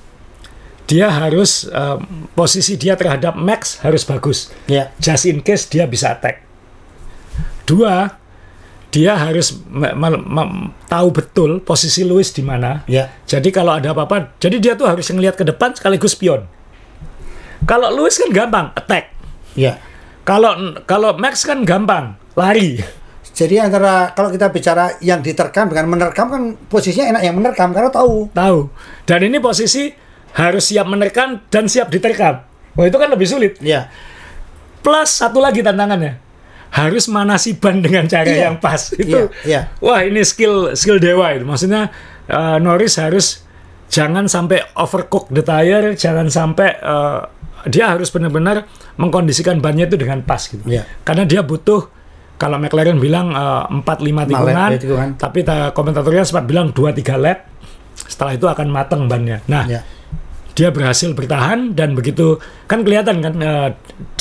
[0.84, 2.02] dia harus uh,
[2.36, 4.52] posisi dia terhadap Max harus bagus.
[4.68, 4.92] Yeah.
[5.00, 6.44] Just in case dia bisa attack.
[7.64, 8.23] Dua,
[8.94, 9.58] dia harus
[10.86, 12.86] tahu betul posisi Lewis di mana.
[12.86, 13.10] Yeah.
[13.26, 16.46] Jadi kalau ada apa-apa, jadi dia tuh harus ngelihat ke depan sekaligus spion.
[17.66, 19.10] Kalau Lewis kan gampang attack.
[19.58, 19.82] Yeah.
[20.22, 22.78] Kalau kalau Max kan gampang lari.
[23.34, 27.90] Jadi antara kalau kita bicara yang diterkam dengan menerkam kan posisinya enak yang menerkam karena
[27.90, 28.30] tahu.
[28.30, 28.70] Tahu.
[29.10, 29.90] Dan ini posisi
[30.38, 32.46] harus siap menerkam dan siap diterkam.
[32.78, 33.58] Wah itu kan lebih sulit.
[33.58, 33.90] Iya.
[34.86, 36.33] Plus satu lagi tantangannya
[36.74, 38.50] harus manasi ban dengan cara iya.
[38.50, 38.90] yang pas.
[38.98, 39.46] Itu iya.
[39.46, 39.62] Iya.
[39.78, 41.46] wah ini skill skill dewa itu.
[41.46, 41.94] Maksudnya
[42.30, 43.46] uh, Norris harus
[43.94, 47.30] jangan sampai overcook the tire, jangan sampai uh,
[47.70, 48.66] dia harus benar-benar
[48.98, 50.66] mengkondisikan bannya itu dengan pas gitu.
[50.66, 50.84] Iya.
[51.06, 51.88] Karena dia butuh
[52.42, 57.48] kalau McLaren bilang eh, empat uh, lima tikungan, tapi komentatornya sempat bilang dua tiga lap.
[57.96, 59.40] Setelah itu akan mateng bannya.
[59.48, 59.86] Nah, yeah
[60.54, 62.38] dia berhasil bertahan dan begitu
[62.70, 63.70] kan kelihatan kan uh,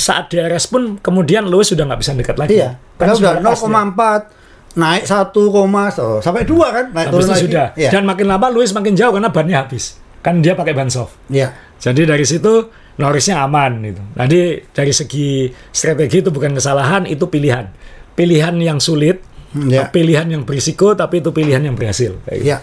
[0.01, 2.57] saat DRS pun kemudian Lewis sudah nggak bisa dekat lagi.
[2.57, 2.77] Iya.
[2.97, 7.45] Karena sudah 0,4 naik 1, so, sampai 2 kan naik turun lagi.
[7.45, 7.67] Sudah.
[7.77, 7.89] Iya.
[7.93, 10.01] Dan makin lama Lewis makin jauh karena bannya habis.
[10.25, 11.13] Kan dia pakai ban soft.
[11.29, 11.53] Iya.
[11.77, 14.01] Jadi dari situ Norrisnya aman gitu.
[14.13, 17.69] Jadi dari segi strategi itu bukan kesalahan, itu pilihan.
[18.13, 19.21] Pilihan yang sulit,
[19.57, 19.89] ya.
[19.89, 22.13] pilihan yang berisiko, tapi itu pilihan yang berhasil.
[22.29, 22.45] Gitu.
[22.45, 22.61] Ya.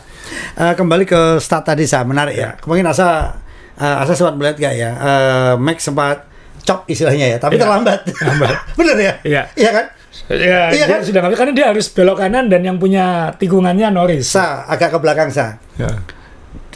[0.54, 2.54] Uh, kembali ke start tadi saya menarik ya.
[2.54, 2.62] ya.
[2.62, 3.38] Mungkin asa
[3.80, 6.28] uh, Asa sempat melihat gak ya uh, Max sempat
[6.62, 9.86] cop istilahnya ya tapi ya, terlambat terlambat bener ya iya iya kan
[10.30, 11.02] Ya, iya kan?
[11.02, 14.30] sudah nggak karena dia harus belok kanan dan yang punya tikungannya Norris.
[14.30, 15.58] Sa, agak ke belakang sa.
[15.74, 15.90] Ya.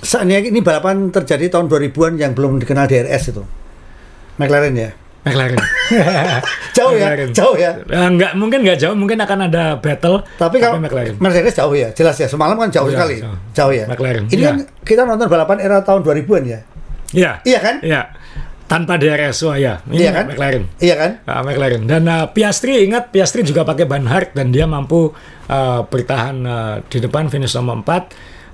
[0.03, 3.43] Sa, ini, ini balapan terjadi tahun 2000-an yang belum dikenal DRS itu.
[4.39, 4.91] McLaren ya.
[5.25, 5.57] McLaren.
[6.77, 7.31] jauh ya, McLaren.
[7.31, 7.79] jauh ya.
[7.87, 10.27] Uh, enggak, mungkin nggak jauh, mungkin akan ada battle.
[10.37, 11.15] Tapi kalau McLaren.
[11.23, 12.27] Mercedes jauh ya, jelas ya.
[12.27, 13.23] Semalam kan jauh, jauh sekali.
[13.23, 13.39] Jauh.
[13.55, 13.87] jauh ya.
[13.87, 14.27] McLaren.
[14.31, 14.51] Ini ya.
[14.51, 16.61] kan kita nonton balapan era tahun 2000-an ya.
[17.15, 17.33] Iya.
[17.47, 17.77] Iya kan?
[17.81, 18.03] Iya.
[18.65, 19.79] Tanpa DRS, wah ya.
[19.87, 20.25] Ini iya kan?
[20.35, 20.65] McLaren.
[20.83, 21.11] Iya kan?
[21.23, 21.83] Uh, McLaren.
[21.87, 25.15] Dan uh, Piastri ingat Piastri juga pakai ban hard dan dia mampu
[25.49, 27.87] uh, bertahan uh, di depan finish nomor 4.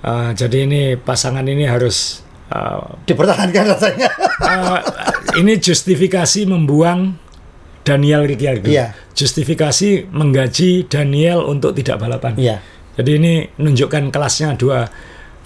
[0.00, 2.20] Uh, jadi ini pasangan ini harus
[2.52, 4.10] uh, dipertahankan rasanya.
[4.44, 4.80] uh,
[5.40, 7.16] ini justifikasi membuang
[7.86, 8.68] Daniel Ricciardo.
[8.68, 8.92] Iya.
[9.16, 12.36] Justifikasi menggaji Daniel untuk tidak balapan.
[12.36, 12.56] Iya.
[13.00, 14.84] Jadi ini menunjukkan kelasnya dua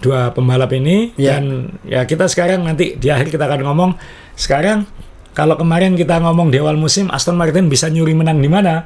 [0.04, 1.40] dua pembalap ini yeah.
[1.40, 3.90] dan ya kita sekarang nanti di akhir kita akan ngomong
[4.36, 4.84] sekarang
[5.32, 8.84] kalau kemarin kita ngomong di awal musim Aston Martin bisa nyuri menang di mana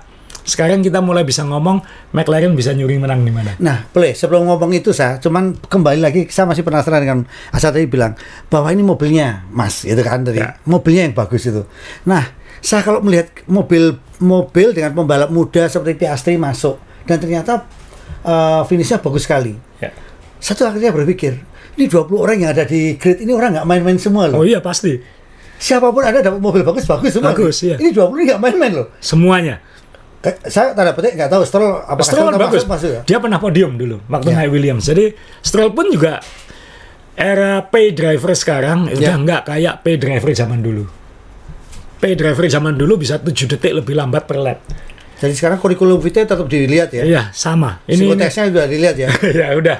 [0.49, 1.85] sekarang kita mulai bisa ngomong
[2.17, 3.53] McLaren bisa nyuri menang di mana.
[3.61, 7.19] Nah, boleh sebelum ngomong itu saya cuman kembali lagi saya masih penasaran dengan
[7.53, 8.17] Asa tadi bilang
[8.49, 10.57] bahwa ini mobilnya Mas itu kan tadi ya.
[10.65, 11.69] mobilnya yang bagus itu.
[12.09, 12.33] Nah,
[12.65, 17.69] saya kalau melihat mobil mobil dengan pembalap muda seperti Piastri masuk dan ternyata
[18.25, 19.68] uh, finishnya bagus sekali.
[20.39, 21.35] Satu akhirnya berpikir,
[21.79, 24.43] ini 20 orang yang ada di grid ini orang nggak main-main semua loh.
[24.43, 24.99] Oh iya pasti.
[25.59, 27.35] Siapa pun ada dapat mobil bagus bagus semua.
[27.35, 27.77] Bagus iya.
[27.79, 28.87] Ini 20 ini nggak main-main loh.
[29.03, 29.59] Semuanya.
[30.51, 32.67] Saya tanda petik nggak tahu Stroll apa Stroll bagus.
[32.67, 33.03] Masuk, ya?
[33.07, 34.43] Dia pernah podium dulu waktu ya.
[34.43, 34.87] naik Williams.
[34.87, 36.23] Jadi Stroll pun juga
[37.19, 38.95] era pay driver sekarang ya.
[38.95, 40.87] udah nggak kayak pay driver zaman dulu.
[41.99, 44.59] Pay driver zaman dulu bisa 7 detik lebih lambat per lap.
[45.19, 47.03] Jadi sekarang kurikulum vitae tetap dilihat ya?
[47.03, 47.83] Iya, sama.
[47.91, 49.11] Ini psikotesnya juga dilihat ya?
[49.43, 49.77] ya udah.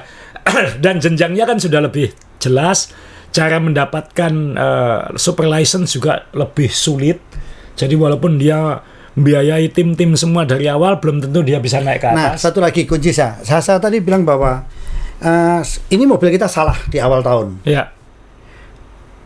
[0.83, 2.91] Dan jenjangnya kan sudah lebih jelas.
[3.29, 7.21] Cara mendapatkan uh, super license juga lebih sulit.
[7.77, 8.81] Jadi walaupun dia
[9.13, 12.41] biayai tim-tim semua dari awal, belum tentu dia bisa naik ke nah, atas.
[12.41, 13.37] Nah, satu lagi kunci saya.
[13.45, 14.65] Saya tadi bilang bahwa
[15.21, 15.61] uh,
[15.93, 17.61] ini mobil kita salah di awal tahun.
[17.69, 17.99] Iya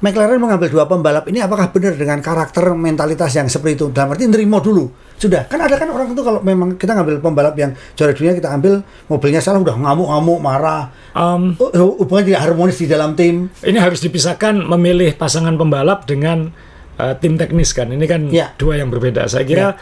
[0.04, 3.88] McLaren mengambil dua pembalap ini apakah benar dengan karakter mentalitas yang seperti itu?
[3.96, 5.13] Dalam arti nerimo dulu.
[5.24, 8.52] Sudah, kan ada kan orang itu kalau memang kita ngambil pembalap yang juara dunia kita
[8.52, 10.92] ambil mobilnya salah udah ngamuk-ngamuk, marah.
[11.16, 13.48] Um, hubungan tidak harmonis di dalam tim.
[13.64, 16.52] Ini harus dipisahkan memilih pasangan pembalap dengan
[17.00, 17.88] uh, tim teknis kan.
[17.88, 18.52] Ini kan ya.
[18.60, 19.32] dua yang berbeda.
[19.32, 19.80] Saya kira ya.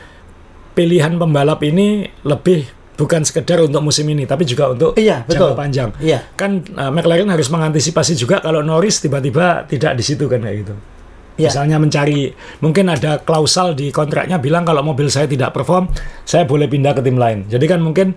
[0.77, 2.69] pilihan pembalap ini lebih
[3.01, 5.49] bukan sekedar untuk musim ini tapi juga untuk iya, betul.
[5.49, 5.89] jangka panjang.
[5.97, 6.19] Iya.
[6.37, 10.75] Kan uh, McLaren harus mengantisipasi juga kalau Norris tiba-tiba tidak di situ kan kayak gitu.
[11.39, 11.49] Iya.
[11.51, 15.87] Misalnya mencari mungkin ada klausal di kontraknya bilang kalau mobil saya tidak perform,
[16.27, 17.47] saya boleh pindah ke tim lain.
[17.47, 18.13] Jadi kan mungkin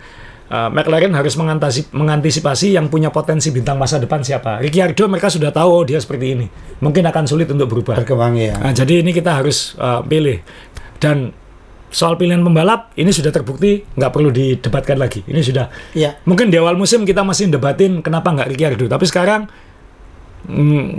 [0.51, 4.61] uh, McLaren harus mengantisipasi, mengantisipasi yang punya potensi bintang masa depan siapa.
[4.61, 6.47] Ricciardo mereka sudah tahu oh, dia seperti ini.
[6.83, 8.03] Mungkin akan sulit untuk berubah.
[8.03, 8.59] Berkembang ya.
[8.59, 10.43] Nah, jadi ini kita harus uh, pilih
[11.01, 11.33] dan
[11.95, 15.23] soal pilihan pembalap ini sudah terbukti nggak perlu didebatkan lagi.
[15.25, 15.71] Ini sudah.
[15.95, 16.19] Ya.
[16.27, 19.47] Mungkin di awal musim kita masih debatin kenapa nggak Ricciardo, tapi sekarang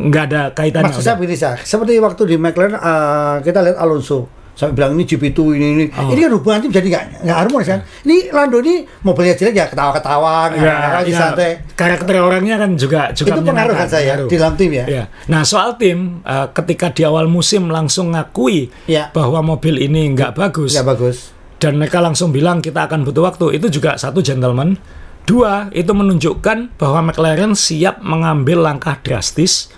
[0.09, 0.89] nggak ada kaitannya.
[0.89, 4.45] Maksud saya begini seperti waktu di McLaren uh, kita lihat Alonso.
[4.55, 5.85] Sampai bilang ini GP2 ini ini.
[5.99, 6.15] Oh.
[6.15, 7.79] ini kan hubungan tim jadi nggak nggak harmonis kan?
[8.07, 13.35] Ini Lando ini mobilnya jelek ya ketawa-ketawa ya, ya, santai karakter orangnya kan juga juga
[13.35, 14.87] itu pengaruh kan saya di dalam tim ya.
[14.87, 15.03] ya.
[15.27, 19.11] Nah soal tim uh, ketika di awal musim langsung ngakui ya.
[19.11, 21.35] bahwa mobil ini nggak bagus nggak bagus.
[21.59, 24.79] dan mereka langsung bilang kita akan butuh waktu itu juga satu gentleman
[25.25, 29.73] dua itu menunjukkan bahwa McLaren siap mengambil langkah drastis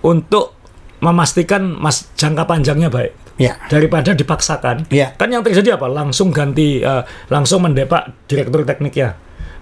[0.00, 0.56] untuk
[1.04, 3.60] memastikan mas jangka panjangnya baik ya.
[3.68, 4.88] daripada dipaksakan.
[4.88, 5.12] Ya.
[5.14, 5.86] Kan yang terjadi apa?
[5.88, 9.16] Langsung ganti, uh, langsung mendepak direktur tekniknya.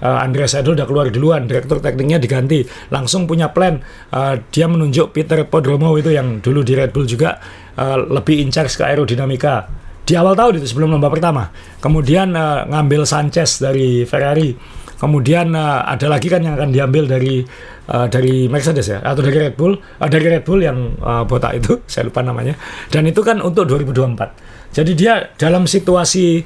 [0.05, 3.81] Uh, Andreas Seidel udah keluar duluan, direktur tekniknya diganti, langsung punya plan.
[4.11, 7.39] Uh, dia menunjuk Peter Podromo itu yang dulu di Red Bull juga
[7.79, 9.67] uh, lebih in charge ke aerodinamika
[10.05, 11.49] di awal tahun itu sebelum lomba pertama.
[11.81, 14.83] Kemudian uh, ngambil Sanchez dari Ferrari.
[15.05, 17.45] Kemudian uh, ada lagi kan yang akan diambil dari
[17.93, 21.61] uh, dari Mercedes ya atau dari Red Bull uh, dari Red Bull yang uh, botak
[21.61, 22.57] itu saya lupa namanya.
[22.89, 26.41] Dan itu kan untuk 2024 jadi dia dalam situasi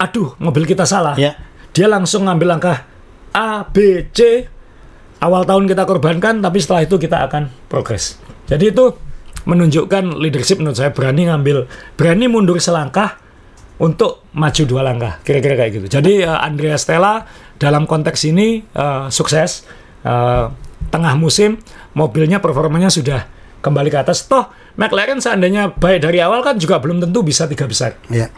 [0.00, 1.12] aduh mobil kita salah.
[1.20, 1.36] Ya.
[1.76, 2.88] dia langsung ngambil langkah
[3.36, 4.48] A B C.
[5.20, 8.16] Awal tahun kita korbankan tapi setelah itu kita akan progres.
[8.48, 8.96] Jadi itu
[9.44, 11.68] menunjukkan leadership menurut saya berani ngambil
[12.00, 13.20] berani mundur selangkah
[13.78, 15.18] untuk maju dua langkah.
[15.26, 15.86] Kira-kira kayak gitu.
[16.00, 17.26] Jadi uh, Andrea Stella
[17.64, 19.64] dalam konteks ini uh, sukses
[20.04, 20.52] uh,
[20.92, 21.56] tengah musim
[21.96, 23.24] mobilnya performanya sudah
[23.64, 24.28] kembali ke atas.
[24.28, 27.96] Toh McLaren seandainya baik dari awal kan juga belum tentu bisa tiga besar.
[28.12, 28.28] Ya.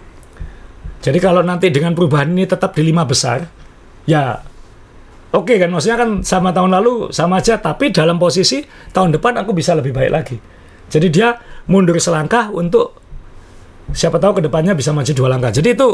[1.03, 3.43] Jadi kalau nanti dengan perubahan ini tetap di lima besar,
[4.07, 4.39] ya
[5.35, 5.75] oke okay kan.
[5.75, 7.59] Maksudnya kan sama tahun lalu sama aja.
[7.59, 8.62] Tapi dalam posisi
[8.95, 10.37] tahun depan aku bisa lebih baik lagi.
[10.87, 11.35] Jadi dia
[11.67, 13.03] mundur selangkah untuk
[13.91, 15.51] siapa tahu ke depannya bisa maju dua langkah.
[15.51, 15.89] Jadi itu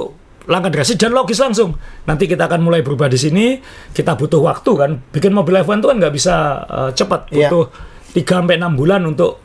[0.47, 1.77] langkah drastis dan logis langsung.
[2.07, 3.59] Nanti kita akan mulai berubah di sini.
[3.91, 4.91] Kita butuh waktu kan.
[5.11, 6.35] Bikin mobil F1 itu kan nggak bisa
[6.67, 7.31] uh, cepat.
[7.31, 7.51] Iya.
[7.51, 7.65] Butuh
[8.13, 9.41] tiga sampai enam bulan untuk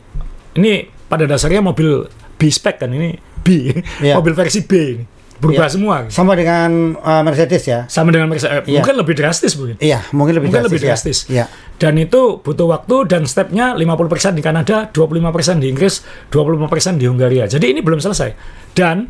[0.59, 2.03] ini pada dasarnya mobil
[2.37, 3.71] B spec kan ini B,
[4.03, 4.19] yeah.
[4.19, 5.05] mobil versi B ini
[5.37, 5.73] berubah yeah.
[5.73, 5.95] semua.
[6.09, 7.85] Sama dengan uh, Mercedes ya.
[7.87, 8.65] Sama dengan Mercedes.
[8.65, 8.81] Yeah.
[8.81, 9.77] Mungkin lebih drastis mungkin.
[9.77, 10.73] Iya, mungkin lebih mungkin drastis.
[10.73, 11.17] Lebih drastis.
[11.29, 11.45] Ya.
[11.77, 16.01] Dan itu butuh waktu dan stepnya 50% di Kanada, 25% di Inggris,
[16.33, 17.45] 25% di Hungaria.
[17.45, 18.33] Jadi ini belum selesai.
[18.73, 19.05] Dan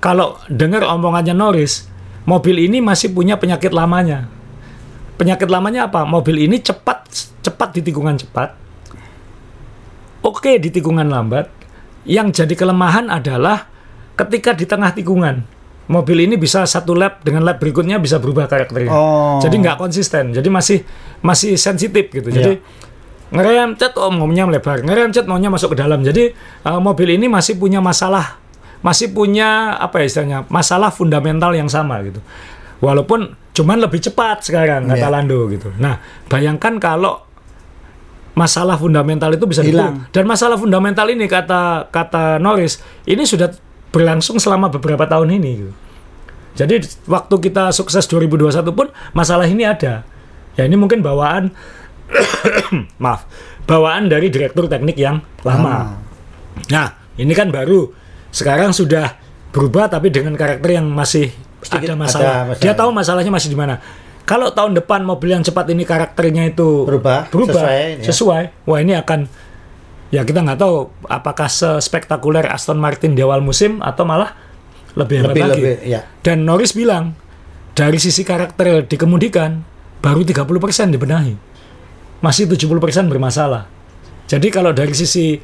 [0.00, 1.84] kalau dengar omongannya Norris,
[2.24, 4.32] mobil ini masih punya penyakit lamanya.
[5.20, 6.08] Penyakit lamanya apa?
[6.08, 7.04] Mobil ini cepat
[7.44, 8.56] cepat di tikungan cepat.
[10.24, 11.52] Oke di tikungan lambat.
[12.08, 13.68] Yang jadi kelemahan adalah
[14.16, 15.44] ketika di tengah tikungan.
[15.92, 18.88] Mobil ini bisa satu lap dengan lap berikutnya bisa berubah karakternya.
[18.88, 19.36] Oh.
[19.44, 20.32] Jadi nggak konsisten.
[20.32, 20.80] Jadi masih
[21.20, 22.32] masih sensitif gitu.
[22.32, 23.36] Jadi yeah.
[23.36, 26.00] ngerem cat oh maunya melebar, ngerem cat maunya masuk ke dalam.
[26.00, 26.32] Jadi
[26.64, 28.39] uh, mobil ini masih punya masalah
[28.80, 32.20] masih punya apa ya istilahnya masalah fundamental yang sama gitu.
[32.80, 35.12] Walaupun cuman lebih cepat sekarang kata yeah.
[35.12, 35.68] Lando gitu.
[35.76, 36.00] Nah,
[36.32, 37.28] bayangkan kalau
[38.32, 40.08] masalah fundamental itu bisa hilang.
[40.14, 43.52] Dan masalah fundamental ini kata kata Norris ini sudah
[43.92, 45.72] berlangsung selama beberapa tahun ini gitu.
[46.56, 46.74] Jadi
[47.06, 50.02] waktu kita sukses 2021 pun masalah ini ada.
[50.58, 51.54] Ya ini mungkin bawaan
[53.02, 53.28] maaf,
[53.68, 55.70] bawaan dari direktur teknik yang lama.
[55.70, 55.88] Ah.
[56.74, 56.88] Nah,
[57.20, 57.99] ini kan baru
[58.30, 59.18] sekarang sudah
[59.50, 62.24] berubah tapi dengan karakter yang masih Sedikit ada masalah.
[62.24, 62.62] Ada masalah.
[62.62, 63.76] Dia tahu masalahnya masih di mana.
[64.24, 68.04] Kalau tahun depan mobil yang cepat ini karakternya itu berubah, berubah sesuai, ya.
[68.06, 68.42] sesuai.
[68.64, 69.26] Wah ini akan
[70.14, 74.30] ya kita nggak tahu apakah sespektakuler Aston Martin di awal musim atau malah
[74.94, 75.62] lebih hebat lebih, lagi.
[75.62, 76.00] Lebih, ya.
[76.22, 77.18] Dan Norris bilang
[77.74, 79.60] dari sisi karakter dikemudikan
[79.98, 81.34] baru 30% dibenahi.
[82.22, 83.66] Masih 70% bermasalah.
[84.30, 85.40] Jadi kalau dari sisi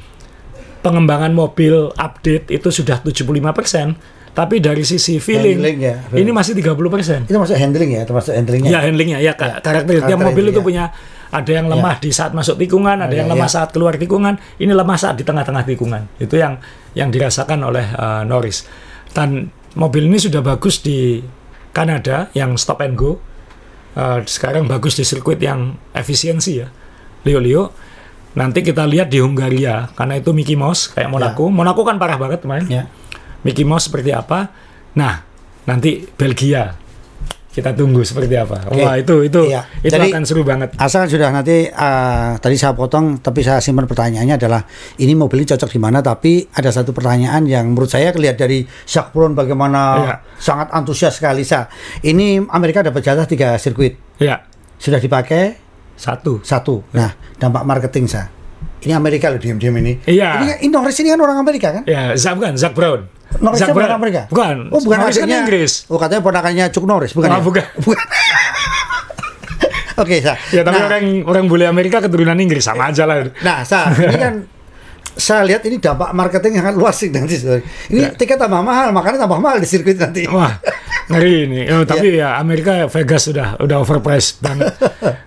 [0.81, 7.25] pengembangan mobil update itu sudah 75%, tapi dari sisi feeling ya, ini masih 30%.
[7.25, 8.69] Itu masuk handling ya, termasuk handlingnya.
[8.69, 9.57] Ya, handlingnya ya, ya.
[9.57, 10.65] karakter tiap mobil itu ya.
[10.65, 10.85] punya
[11.33, 12.03] ada yang lemah ya.
[12.05, 13.55] di saat masuk tikungan, ada ya, yang lemah ya.
[13.57, 16.21] saat keluar tikungan, ini lemah saat di tengah-tengah tikungan.
[16.21, 16.61] Itu yang
[16.93, 18.69] yang dirasakan oleh uh, Norris.
[19.09, 21.17] Dan mobil ini sudah bagus di
[21.73, 23.17] Kanada yang stop and go.
[23.97, 26.69] Uh, sekarang bagus di sirkuit yang efisiensi ya.
[27.25, 27.63] Leo Leo.
[28.37, 31.49] Nanti kita lihat di Hungaria karena itu Mickey Mouse kayak Monaco.
[31.49, 31.53] Ya.
[31.57, 32.69] Monaco kan parah banget kemarin.
[32.69, 32.83] Ya.
[33.41, 34.53] Mickey Mouse seperti apa?
[34.93, 35.25] Nah,
[35.65, 36.77] nanti Belgia
[37.57, 38.69] kita tunggu seperti apa.
[38.69, 38.85] Okay.
[38.85, 39.65] Wah itu itu iya.
[39.81, 40.77] itu Jadi, akan seru banget.
[40.77, 44.61] Asal sudah nanti uh, tadi saya potong, tapi saya simpan pertanyaannya adalah
[45.01, 46.05] ini mobil ini cocok di mana?
[46.05, 48.69] Tapi ada satu pertanyaan yang menurut saya kelihatan dari
[49.09, 50.15] Brown bagaimana iya.
[50.37, 51.65] sangat antusias sekali sa.
[52.05, 54.21] Ini Amerika dapat jatah tiga sirkuit.
[54.21, 54.45] Iya.
[54.77, 55.66] Sudah dipakai
[55.97, 56.39] satu.
[56.45, 56.85] Satu.
[56.93, 58.29] Nah dampak marketing sa.
[58.77, 59.99] Ini Amerika loh diam-diam ini.
[60.05, 60.29] Iya.
[60.45, 61.83] Ini, ini Norris ini kan orang Amerika kan?
[61.89, 63.09] Iya, Zach bukan, Zach Brown.
[63.41, 64.21] Norris Zach bukan Amerika?
[64.29, 64.69] Bukan.
[64.69, 65.71] Oh, bukan Norris kan Inggris.
[65.89, 67.29] Oh, katanya ponakannya Chuck Norris, bukan?
[67.33, 67.43] Oh, ya?
[67.43, 67.65] bukan.
[67.85, 68.05] bukan.
[69.97, 70.37] Oke, okay, Sa.
[70.53, 73.33] Ya, tapi nah, orang orang bule Amerika keturunan Inggris sama aja lah.
[73.41, 74.33] Nah, Sa, ini kan
[75.17, 77.41] saya lihat ini dampak marketing yang luas sih nanti.
[77.89, 78.09] Ini ya.
[78.13, 80.29] tiket tambah mahal, makanya tambah mahal di sirkuit nanti.
[80.29, 80.61] Wah,
[81.09, 81.61] ngeri ini.
[81.73, 82.37] Oh, tapi ya.
[82.37, 84.77] ya Amerika Vegas sudah udah overpriced banget.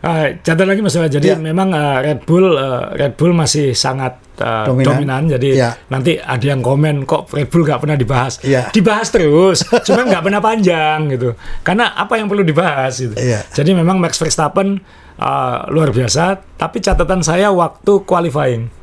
[0.07, 1.11] uh, catat lagi masalah.
[1.11, 1.37] Jadi ya.
[1.37, 4.87] memang uh, Red Bull uh, Red Bull masih sangat uh, dominan.
[4.94, 5.22] dominan.
[5.37, 5.74] Jadi ya.
[5.90, 8.38] nanti ada yang komen kok Red Bull nggak pernah dibahas.
[8.46, 8.70] Ya.
[8.70, 11.35] Dibahas terus, cuma nggak pernah panjang gitu.
[11.66, 13.18] Karena apa yang perlu dibahas gitu.
[13.18, 13.42] Ya.
[13.50, 14.79] Jadi memang Max Verstappen
[15.18, 16.38] uh, luar biasa.
[16.55, 18.80] Tapi catatan saya waktu qualifying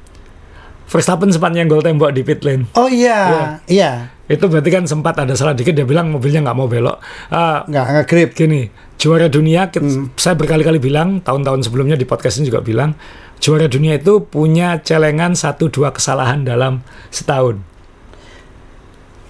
[0.87, 2.63] Verstappen sempat nyenggol tembok di pit lane.
[2.79, 3.43] Oh iya, iya.
[3.67, 3.91] iya.
[4.27, 6.99] Itu berarti kan sempat ada salah dikit dia bilang mobilnya nggak mau belok.
[7.27, 8.29] Uh, nggak nggak grip.
[8.35, 10.15] Gini, juara dunia kita, hmm.
[10.15, 12.95] saya berkali-kali bilang tahun-tahun sebelumnya di podcast ini juga bilang
[13.43, 17.59] juara dunia itu punya celengan satu dua kesalahan dalam setahun.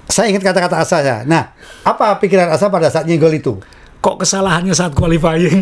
[0.08, 1.18] Saya ingat kata-kata Asa ya.
[1.28, 1.52] Nah,
[1.84, 3.60] apa pikiran Asa pada saat nyenggol itu?
[4.08, 5.60] Kok kesalahannya saat qualifying.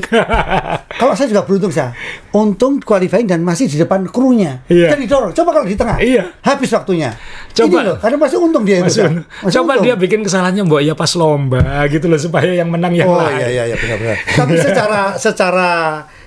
[1.02, 1.98] kalau saya juga beruntung saya.
[2.30, 4.62] Untung qualifying dan masih di depan krunya.
[4.70, 4.94] Iya.
[4.94, 5.34] Jadi dorong.
[5.34, 5.98] Coba kalau di tengah.
[5.98, 6.30] Iya.
[6.46, 7.10] Habis waktunya.
[7.58, 7.82] Coba.
[7.82, 9.26] Ini loh, karena masih untung dia masih, itu.
[9.42, 9.86] Masih Coba untung.
[9.90, 13.34] dia bikin kesalahannya mbak ya pas lomba gitu loh supaya yang menang yang oh, lain.
[13.34, 14.18] Oh iya iya iya benar-benar.
[14.22, 15.70] Tapi secara secara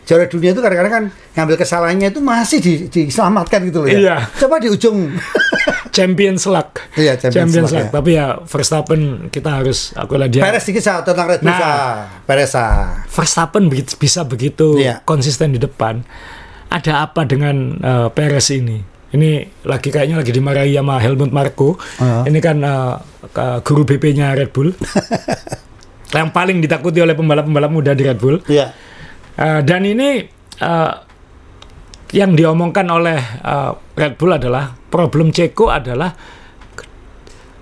[0.09, 1.05] juara dunia itu kadang-kadang kan
[1.39, 3.99] ngambil kesalahannya itu masih di, diselamatkan gitu loh ya.
[4.01, 4.17] Iya.
[4.43, 5.15] Coba di ujung
[5.91, 6.85] Champions Luck.
[6.95, 7.87] Iya, Champions, Champions Luck.
[7.89, 7.93] Ya.
[7.93, 9.01] Tapi ya Verstappen
[9.33, 10.45] kita harus aku lah dia.
[10.45, 13.05] Perez sedikit sah tentang Red Bull nah, Perez sah.
[13.09, 15.01] Verstappen bisa begitu iya.
[15.03, 16.05] konsisten di depan.
[16.69, 18.81] Ada apa dengan uh, Perez ini?
[19.09, 21.81] Ini lagi kayaknya lagi dimarahi sama Helmut Marko.
[21.97, 22.23] Uh -huh.
[22.29, 23.01] Ini kan uh,
[23.65, 24.77] guru BP-nya Red Bull.
[26.17, 28.41] yang paling ditakuti oleh pembalap-pembalap muda di Red Bull.
[28.49, 28.73] Iya.
[29.39, 30.29] Uh, dan ini
[30.61, 31.08] uh,
[32.13, 36.13] yang diomongkan oleh uh, Red Bull adalah problem Ceko adalah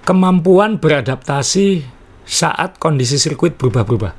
[0.07, 1.83] kemampuan beradaptasi
[2.23, 4.13] saat kondisi sirkuit berubah-berubah.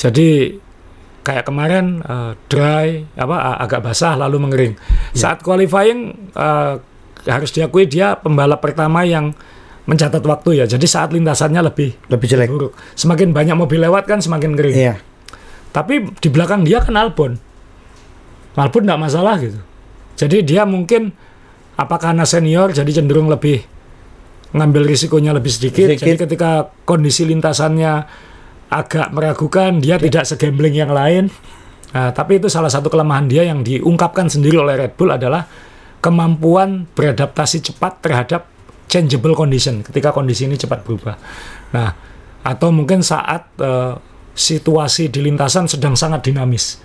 [0.00, 0.56] Jadi
[1.20, 4.72] kayak kemarin uh, dry apa agak basah lalu mengering.
[5.12, 5.28] Ya.
[5.28, 6.80] Saat qualifying uh,
[7.28, 9.36] harus diakui dia pembalap pertama yang
[9.84, 10.64] mencatat waktu ya.
[10.64, 12.48] Jadi saat lintasannya lebih lebih jelek.
[12.48, 12.72] Buruk.
[12.96, 14.76] Semakin banyak mobil lewat kan semakin kering.
[14.76, 14.94] Iya.
[15.70, 17.49] Tapi di belakang dia kan Albon.
[18.58, 19.60] Albon tidak masalah gitu.
[20.18, 21.14] Jadi dia mungkin
[21.78, 23.62] apakah karena senior jadi cenderung lebih
[24.50, 25.86] ngambil risikonya lebih sedikit.
[25.86, 26.04] sedikit.
[26.04, 26.50] Jadi ketika
[26.82, 28.04] kondisi lintasannya
[28.70, 30.02] agak meragukan, dia ya.
[30.02, 31.30] tidak segambling yang lain.
[31.90, 35.42] Nah, tapi itu salah satu kelemahan dia yang diungkapkan sendiri oleh Red Bull adalah
[35.98, 38.46] kemampuan beradaptasi cepat terhadap
[38.86, 41.18] changeable condition ketika kondisi ini cepat berubah.
[41.74, 41.90] Nah,
[42.46, 43.98] atau mungkin saat uh,
[44.34, 46.78] situasi di lintasan sedang sangat dinamis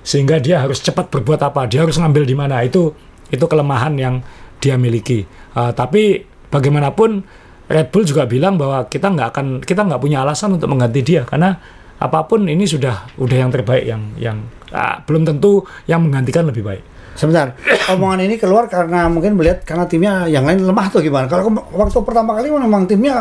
[0.00, 2.60] sehingga dia harus cepat berbuat apa dia harus ngambil di mana.
[2.64, 2.92] Itu
[3.30, 4.14] itu kelemahan yang
[4.58, 5.24] dia miliki.
[5.54, 7.22] Uh, tapi bagaimanapun
[7.70, 11.22] Red Bull juga bilang bahwa kita nggak akan kita nggak punya alasan untuk mengganti dia.
[11.22, 11.54] Karena
[12.00, 14.36] apa pun ini sudah udah yang terbaik yang yang
[14.72, 16.89] uh, belum tentu yang menggantikan lebih baik
[17.20, 17.52] sebentar
[17.92, 22.00] omongan ini keluar karena mungkin melihat karena timnya yang lain lemah tuh gimana kalau waktu
[22.00, 23.20] pertama kali memang timnya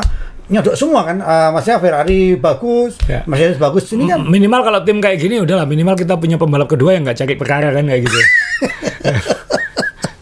[0.49, 3.21] nyodok semua kan uh, maksudnya Ferrari bagus ya.
[3.27, 6.95] Mercedes bagus ini kan minimal kalau tim kayak gini udahlah minimal kita punya pembalap kedua
[6.95, 8.19] yang nggak cari perkara kan kayak gitu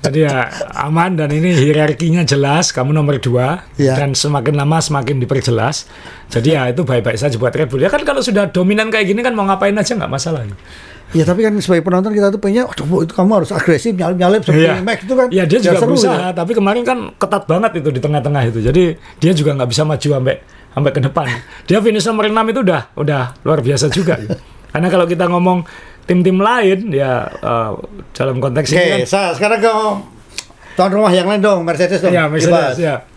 [0.07, 0.47] Jadi ya
[0.87, 3.91] aman dan ini hierarkinya jelas, kamu nomor dua ya.
[3.91, 5.83] dan semakin lama semakin diperjelas.
[6.31, 7.83] Jadi ya itu baik-baik saja buat Red Bull.
[7.83, 10.47] Ya kan kalau sudah dominan kayak gini kan mau ngapain aja nggak masalah.
[11.15, 14.67] Ya tapi kan sebagai penonton kita tuh pengennya, waduh itu kamu harus agresif nyalip-nyalip seperti
[14.67, 14.83] yeah.
[14.83, 15.27] Max itu kan.
[15.31, 16.35] Iya dia juga seru, berusaha, ya.
[16.35, 18.59] tapi kemarin kan ketat banget itu di tengah-tengah itu.
[18.59, 18.83] Jadi
[19.23, 20.35] dia juga nggak bisa maju sampai
[20.75, 21.27] sampai ke depan.
[21.63, 24.19] Dia finish nomor 6 itu udah udah luar biasa juga.
[24.19, 24.35] gitu.
[24.67, 25.63] Karena kalau kita ngomong
[26.03, 27.79] tim-tim lain ya uh,
[28.11, 29.35] dalam konteks okay, ini kan.
[29.35, 29.71] sekarang ke
[30.75, 32.11] tuan rumah yang lain dong, Mercedes dong.
[32.11, 33.07] Ya, Mercedes ya.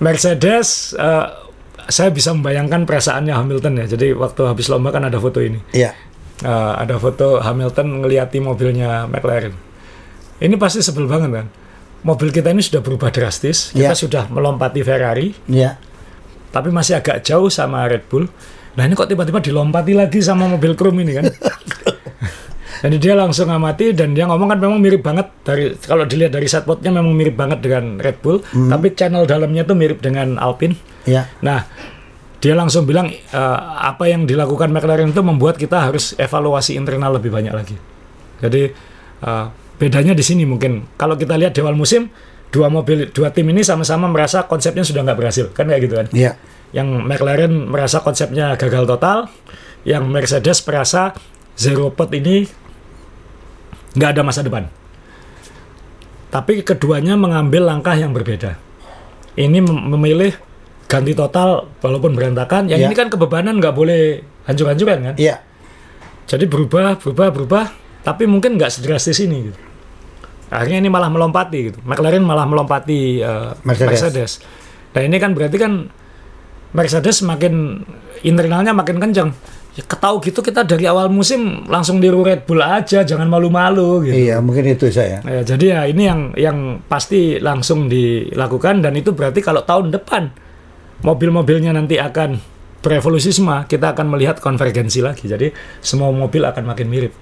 [0.00, 1.48] Mercedes uh,
[1.88, 3.86] saya bisa membayangkan perasaannya Hamilton ya.
[3.96, 5.60] Jadi waktu habis lomba kan ada foto ini.
[5.72, 5.96] Iya.
[6.38, 9.54] Uh, ada foto Hamilton ngeliati mobilnya McLaren.
[10.38, 11.46] Ini pasti sebel banget kan.
[12.06, 13.74] Mobil kita ini sudah berubah drastis.
[13.74, 13.98] Kita yeah.
[13.98, 15.34] sudah melompati Ferrari.
[15.50, 15.74] Iya.
[16.54, 18.30] Tapi masih agak jauh sama Red Bull.
[18.78, 21.26] Nah ini kok tiba-tiba dilompati lagi sama mobil Chrome ini kan.
[22.86, 26.46] Jadi dia langsung amati dan dia ngomong kan memang mirip banget dari kalau dilihat dari
[26.46, 28.70] setpotnya memang mirip banget dengan Red Bull, hmm.
[28.70, 30.78] tapi channel dalamnya tuh mirip dengan Alpine.
[31.02, 31.26] Ya.
[31.42, 31.66] Nah,
[32.38, 37.34] dia langsung bilang uh, apa yang dilakukan McLaren itu membuat kita harus evaluasi internal lebih
[37.34, 37.74] banyak lagi.
[38.38, 38.70] Jadi
[39.26, 42.06] uh, bedanya di sini mungkin kalau kita lihat di awal musim
[42.54, 46.06] dua mobil dua tim ini sama-sama merasa konsepnya sudah nggak berhasil kan kayak gitu kan.
[46.14, 46.32] Iya.
[46.70, 49.32] Yang McLaren merasa konsepnya gagal total,
[49.88, 51.16] yang Mercedes merasa
[51.58, 52.46] zero pot ini
[53.98, 54.70] nggak ada masa depan.
[56.28, 58.60] Tapi keduanya mengambil langkah yang berbeda.
[59.32, 60.36] Ini memilih
[60.88, 62.66] ganti total walaupun berantakan.
[62.66, 62.86] Yang ya.
[62.88, 65.14] ini kan kebebanan nggak boleh hancur-hancuran kan?
[65.20, 65.44] Iya.
[66.24, 67.64] Jadi berubah, berubah, berubah.
[68.02, 69.52] Tapi mungkin nggak sedrastis ini.
[69.52, 69.58] Gitu.
[70.48, 71.78] Akhirnya ini malah melompati gitu.
[71.84, 74.00] McLaren malah melompati uh, Mercedes.
[74.00, 74.32] Mercedes.
[74.96, 75.92] Nah ini kan berarti kan
[76.72, 77.84] Mercedes makin
[78.24, 79.30] internalnya makin kencang
[79.78, 84.16] ya ketahu gitu kita dari awal musim langsung di Red Bull aja jangan malu-malu gitu.
[84.26, 85.22] Iya mungkin itu saya.
[85.22, 86.58] Ya, jadi ya ini yang yang
[86.90, 90.34] pasti langsung dilakukan dan itu berarti kalau tahun depan
[91.02, 92.38] mobil-mobilnya nanti akan
[92.78, 95.50] berevolusi semua kita akan melihat konvergensi lagi jadi
[95.82, 97.12] semua mobil akan makin mirip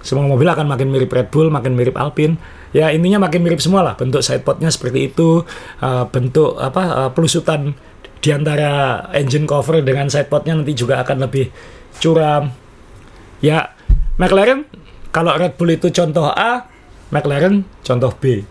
[0.00, 2.38] semua mobil akan makin mirip Red Bull makin mirip Alpine
[2.70, 5.42] ya intinya makin mirip semua lah bentuk sidepodnya seperti itu
[5.82, 7.74] uh, bentuk apa uh, pelusutan
[8.26, 11.46] di antara engine cover dengan sidepodnya nanti juga akan lebih
[12.02, 12.50] curam.
[13.38, 13.70] Ya,
[14.16, 14.66] McLaren
[15.12, 16.66] kalau Red Bull itu contoh A,
[17.12, 18.42] McLaren contoh B.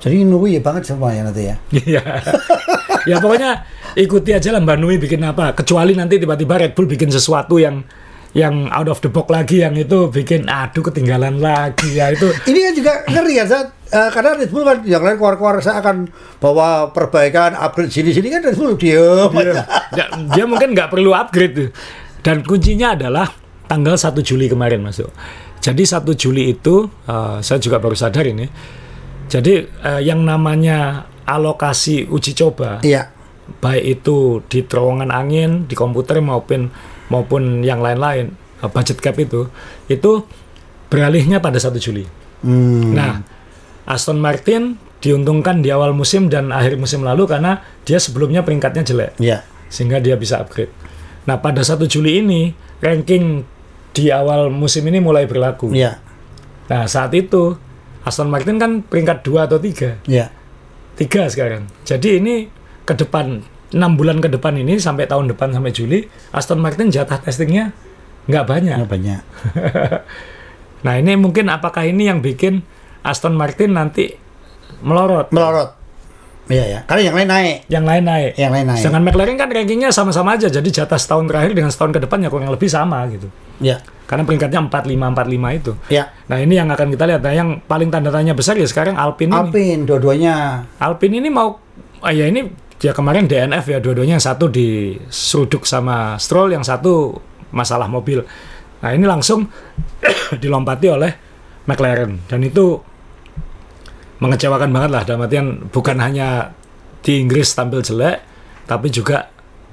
[0.00, 1.56] Jadi nunggu ya banget semuanya nanti ya.
[1.76, 2.02] Iya.
[3.08, 3.64] Ya pokoknya
[3.96, 5.52] ikuti aja lah Mbak Nui bikin apa.
[5.54, 7.84] Kecuali nanti tiba-tiba Red Bull bikin sesuatu yang
[8.30, 12.62] yang out of the box lagi yang itu bikin aduh ketinggalan lagi ya itu ini
[12.62, 16.06] kan juga ngeri ya saat uh, karena Red Bull kan yang lain keluar-keluar saya akan
[16.38, 19.02] bawa perbaikan upgrade sini-sini kan Red Bull dia
[19.90, 21.68] dia, dia mungkin nggak perlu upgrade tuh
[22.20, 23.26] dan kuncinya adalah
[23.70, 25.08] tanggal 1 Juli kemarin masuk.
[25.60, 28.48] Jadi 1 Juli itu uh, saya juga baru sadar ini.
[29.30, 33.14] Jadi uh, yang namanya alokasi uji coba, iya.
[33.62, 36.70] baik itu di terowongan angin, di komputer maupun
[37.10, 39.50] maupun yang lain-lain, uh, budget cap itu,
[39.86, 40.26] itu
[40.90, 42.06] beralihnya pada 1 Juli.
[42.42, 42.94] Hmm.
[42.94, 43.22] Nah,
[43.86, 49.12] Aston Martin diuntungkan di awal musim dan akhir musim lalu karena dia sebelumnya peringkatnya jelek,
[49.22, 49.46] iya.
[49.70, 50.72] sehingga dia bisa upgrade.
[51.26, 52.50] Nah, pada 1 Juli ini
[52.80, 53.44] ranking
[53.90, 55.74] di awal musim ini mulai berlaku.
[55.74, 55.98] Iya.
[56.70, 57.58] Nah, saat itu
[58.06, 60.00] Aston Martin kan peringkat 2 atau 3.
[60.06, 60.32] Iya.
[61.00, 61.64] 3 sekarang.
[61.88, 62.52] Jadi ini
[62.84, 63.40] ke depan
[63.72, 67.72] 6 bulan ke depan ini sampai tahun depan sampai Juli Aston Martin jatah testingnya
[68.28, 68.76] nggak banyak.
[68.84, 69.22] Nggak banyak.
[70.84, 72.60] nah ini mungkin apakah ini yang bikin
[73.00, 74.12] Aston Martin nanti
[74.84, 75.32] melorot?
[75.32, 75.79] Melorot.
[76.50, 77.56] Iya ya, karena yang lain naik.
[77.70, 78.30] Yang lain naik.
[78.34, 78.80] Yang lain naik.
[78.82, 82.28] Sedangkan McLaren kan rankingnya sama-sama aja, jadi jatah setahun terakhir dengan setahun ke depan ya
[82.28, 83.30] kurang lebih sama gitu.
[83.62, 83.78] Iya.
[84.10, 85.72] Karena peringkatnya 45 45 itu.
[85.86, 86.04] Iya.
[86.26, 87.22] Nah, ini yang akan kita lihat.
[87.22, 89.46] Nah, yang paling tanda tanya besar ya sekarang Alpine, Alpine ini.
[89.46, 90.34] Alpine dua-duanya.
[90.82, 91.54] Alpine ini mau
[92.00, 92.50] oh ya ini
[92.82, 97.14] ya kemarin DNF ya dua-duanya yang satu diseruduk sama Stroll, yang satu
[97.54, 98.26] masalah mobil.
[98.82, 99.46] Nah, ini langsung
[100.42, 101.12] dilompati oleh
[101.70, 102.82] McLaren dan itu
[104.20, 106.52] mengecewakan banget lah dalam artian bukan hanya
[107.00, 108.20] di Inggris tampil jelek
[108.68, 109.26] tapi juga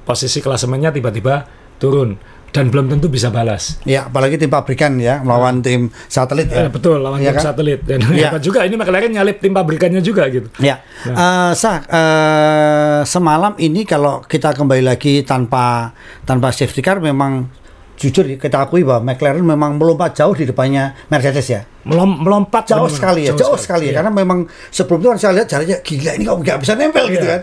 [0.08, 1.44] posisi klasemennya tiba-tiba
[1.78, 2.16] turun
[2.56, 3.78] dan belum tentu bisa balas.
[3.84, 6.66] Ya, apalagi tim pabrikan ya melawan tim satelit ya.
[6.66, 7.46] Eh, betul, lawan ya tim kan?
[7.52, 8.34] satelit dan ya.
[8.40, 10.48] juga ini McLaren nyalip tim pabrikannya juga gitu.
[10.64, 10.82] Ya.
[11.12, 11.52] Nah.
[11.52, 15.92] Uh, Sa, uh, semalam ini kalau kita kembali lagi tanpa
[16.24, 17.52] tanpa safety car memang
[17.98, 21.62] jujur kita akui bahwa McLaren memang melompat jauh di depannya Mercedes ya.
[21.84, 24.00] Melom, melompat jauh sekali ya, jauh, jauh sekali, ya.
[24.00, 27.12] Karena memang sebelum itu kan saya lihat jalannya gila ini kok nggak bisa nempel gitu
[27.12, 27.18] iya.
[27.18, 27.42] gitu kan.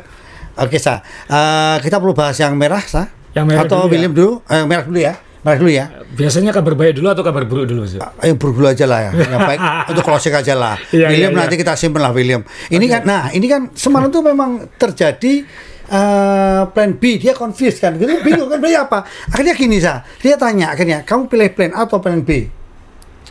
[0.54, 3.10] Oke sa, uh, kita perlu bahas yang merah sa.
[3.34, 4.18] Yang merah atau dulu William ya?
[4.22, 5.14] dulu, eh, yang merah dulu ya.
[5.42, 5.84] Merah dulu ya.
[6.14, 7.98] Biasanya kabar baik dulu atau kabar buruk dulu sih?
[7.98, 9.10] Uh, yang buruk dulu aja lah ya.
[9.34, 10.78] Yang baik untuk closing aja lah.
[10.94, 11.60] Iya, William iya, nanti iya.
[11.66, 12.46] kita simpen lah William.
[12.70, 12.92] Ini okay.
[12.94, 15.42] kan, nah ini kan semalam tuh memang terjadi
[15.90, 20.38] uh, plan B dia confused kan gitu bingung kan beli apa akhirnya gini sa dia
[20.38, 22.48] tanya akhirnya kamu pilih plan A atau plan B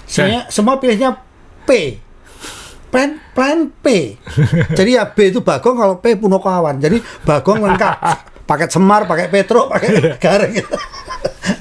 [0.03, 1.15] Saya semua pilihnya
[1.63, 1.97] P.
[2.93, 4.13] Plan plan P.
[4.77, 6.77] Jadi ya B itu Bagong kalau P Punokawan.
[6.77, 7.97] Jadi Bagong lengkap.
[8.43, 9.89] pakai Semar, pakai Petro, pakai
[10.23, 10.53] Gareng.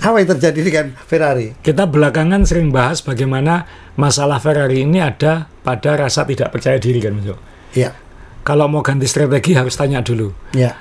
[0.03, 1.55] Apa yang terjadi dengan Ferrari?
[1.62, 3.64] Kita belakangan sering bahas bagaimana
[3.95, 7.30] masalah Ferrari ini ada pada rasa tidak percaya diri kan, Mas.
[7.72, 7.95] Iya.
[8.43, 10.34] Kalau mau ganti strategi harus tanya dulu.
[10.55, 10.74] Iya.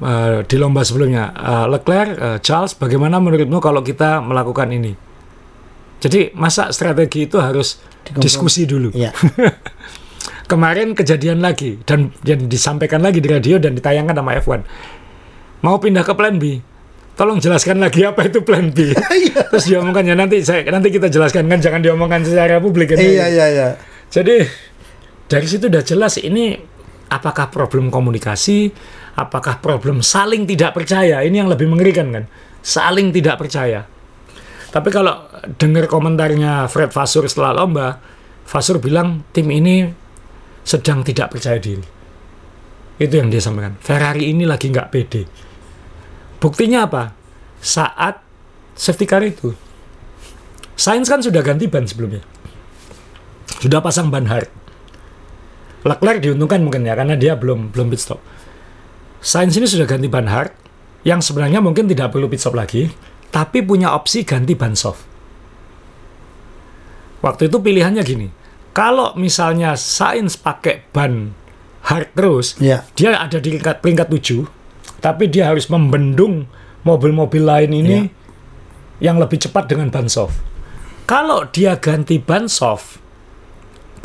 [0.00, 4.96] Uh, di lomba sebelumnya, uh, Leclerc, uh, Charles, bagaimana menurutmu kalau kita melakukan ini?
[6.02, 8.24] Jadi masa strategi itu harus Dikumpul.
[8.24, 8.88] diskusi dulu.
[8.90, 9.12] Iya.
[10.50, 14.60] Kemarin kejadian lagi dan yang disampaikan lagi di radio dan ditayangkan sama F1.
[15.62, 16.58] Mau pindah ke plan B,
[17.14, 18.90] tolong jelaskan lagi apa itu plan B.
[19.22, 19.46] Iya.
[19.52, 22.98] Terus diomongkan ya nanti saya nanti kita jelaskan kan jangan diomongkan secara publik kan.
[22.98, 23.68] Iya iya iya.
[24.10, 24.42] Jadi
[25.30, 26.58] dari situ udah jelas ini
[27.12, 28.72] apakah problem komunikasi,
[29.20, 31.20] apakah problem saling tidak percaya.
[31.20, 32.24] Ini yang lebih mengerikan kan.
[32.64, 33.84] Saling tidak percaya.
[34.72, 35.28] Tapi kalau
[35.60, 38.00] dengar komentarnya Fred Vassur setelah lomba,
[38.48, 39.84] Vassur bilang tim ini
[40.64, 41.84] sedang tidak percaya diri.
[42.96, 43.76] Itu yang dia sampaikan.
[43.76, 45.22] Ferrari ini lagi nggak pede.
[46.40, 47.12] Buktinya apa?
[47.60, 48.24] Saat
[48.72, 49.52] safety car itu,
[50.72, 52.24] Sainz kan sudah ganti ban sebelumnya.
[53.60, 54.61] Sudah pasang ban hard.
[55.82, 58.20] Leclerc diuntungkan mungkin ya, karena dia belum belum pit stop.
[59.22, 60.54] Sainz ini sudah ganti ban hard,
[61.02, 62.90] yang sebenarnya mungkin tidak perlu pit stop lagi,
[63.34, 65.02] tapi punya opsi ganti ban soft.
[67.22, 68.28] Waktu itu pilihannya gini,
[68.74, 71.34] kalau misalnya Sainz pakai ban
[71.86, 72.86] hard terus, yeah.
[72.94, 76.46] dia ada di peringkat, peringkat 7, tapi dia harus membendung
[76.86, 79.10] mobil-mobil lain ini yeah.
[79.12, 80.38] yang lebih cepat dengan ban soft.
[81.10, 83.01] Kalau dia ganti ban soft,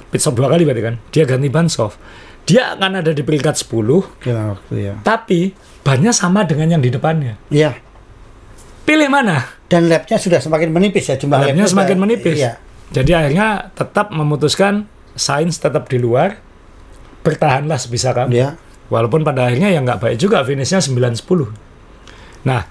[0.09, 1.99] pit stop dua kali berarti kan, dia ganti ban soft,
[2.47, 4.93] dia akan ada di peringkat 10, ya, ya.
[5.03, 5.51] tapi
[5.83, 7.35] bannya sama dengan yang di depannya.
[7.51, 7.75] Iya.
[8.87, 9.43] Pilih mana?
[9.67, 12.39] Dan labnya sudah semakin menipis ya jumlah labnya semakin menipis.
[12.39, 12.55] Iya.
[12.87, 16.39] Jadi akhirnya tetap memutuskan Sains tetap di luar,
[17.19, 18.31] bertahanlah sebisa kamu.
[18.31, 18.49] Iya
[18.87, 22.47] Walaupun pada akhirnya ya nggak baik juga finishnya 9-10.
[22.47, 22.61] Nah,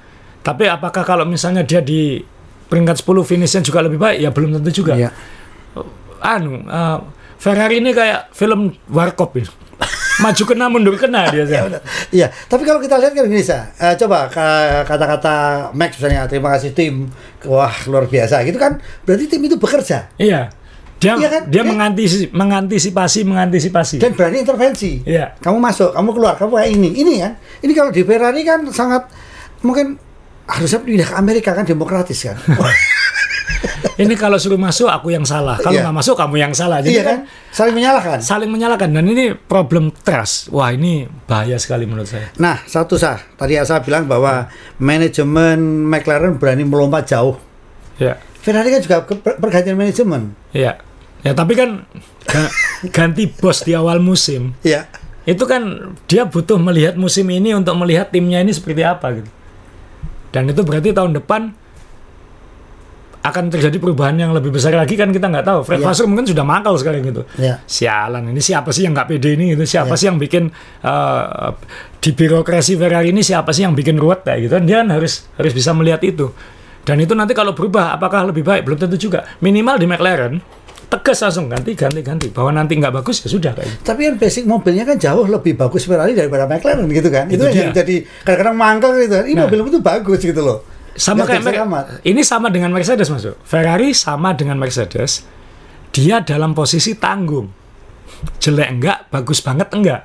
[0.40, 2.24] tapi apakah kalau misalnya dia di
[2.72, 4.18] peringkat 10 finishnya juga lebih baik?
[4.24, 4.96] Ya belum tentu juga.
[4.96, 5.12] Iya.
[6.24, 6.98] Anu, uh,
[7.36, 9.48] Ferrari ini kayak film Warkop ini.
[10.24, 11.44] Maju kena mundur kena dia.
[11.44, 13.68] Iya, iya, tapi kalau kita lihat kan bisa.
[13.76, 14.32] Uh, coba
[14.88, 15.34] kata-kata
[15.76, 17.12] Max misalnya terima kasih tim.
[17.44, 18.40] Wah, luar biasa.
[18.48, 20.08] Gitu kan berarti tim itu bekerja.
[20.16, 20.48] Iya.
[20.96, 21.42] Dia iya kan?
[21.52, 25.04] dia mengantisipasi, mengantisipasi mengantisipasi dan berani intervensi.
[25.04, 25.36] Iya.
[25.44, 26.90] Kamu masuk, kamu keluar, kamu kayak ini.
[26.96, 27.32] Ini kan.
[27.60, 29.04] Ini kalau di Ferrari kan sangat
[29.60, 30.00] mungkin
[30.48, 32.40] harusnya pindah ke Amerika kan demokratis kan.
[34.02, 35.56] ini kalau suruh masuk aku yang salah.
[35.60, 35.84] Kalau iya.
[35.88, 36.78] nggak masuk kamu yang salah.
[36.84, 38.18] Jadi iya kan, kan saling menyalahkan.
[38.20, 40.52] Saling menyalahkan dan ini problem trust.
[40.52, 42.30] Wah, ini bahaya sekali menurut saya.
[42.36, 43.18] Nah, satu sah.
[43.36, 44.78] Tadi saya bilang bahwa hmm.
[44.78, 45.58] manajemen
[45.88, 47.36] McLaren berani melompat jauh.
[47.96, 48.20] Ya.
[48.44, 48.96] Ferrari kan juga
[49.42, 50.36] pergantian manajemen.
[50.54, 50.78] Iya.
[51.26, 51.82] Ya tapi kan
[52.94, 54.54] ganti bos di awal musim.
[54.62, 54.86] Iya.
[55.26, 59.30] Itu kan dia butuh melihat musim ini untuk melihat timnya ini seperti apa gitu.
[60.30, 61.65] Dan itu berarti tahun depan
[63.26, 65.60] akan terjadi perubahan yang lebih besar lagi kan kita nggak tahu.
[65.66, 65.82] Fred.
[65.82, 67.26] Vasseur mungkin sudah mangkal sekarang gitu.
[67.34, 67.58] Ya.
[67.66, 69.66] Sialan ini siapa sih yang nggak pede ini gitu?
[69.66, 69.98] Siapa ya.
[69.98, 70.48] sih yang bikin
[70.86, 71.50] uh,
[71.98, 74.54] di birokrasi Ferrari ini siapa sih yang bikin ruwet kayak gitu?
[74.62, 76.30] Dia kan harus harus bisa melihat itu.
[76.86, 79.26] Dan itu nanti kalau berubah apakah lebih baik belum tentu juga.
[79.42, 80.34] Minimal di McLaren
[80.86, 83.82] tegas langsung ganti ganti ganti bahwa nanti nggak bagus ya sudah kayak gitu.
[83.82, 87.26] Tapi kan basic mobilnya kan jauh lebih bagus Ferrari daripada McLaren gitu kan.
[87.26, 89.18] Itu, itu yang jadi kadang-kadang mangkal gitu.
[89.26, 90.75] Ini nah, mobil itu bagus gitu loh.
[90.96, 93.36] Sama kayak ini sama dengan Mercedes masuk.
[93.44, 95.22] Ferrari sama dengan Mercedes.
[95.92, 97.48] Dia dalam posisi tanggung.
[98.40, 100.02] Jelek enggak, bagus banget enggak.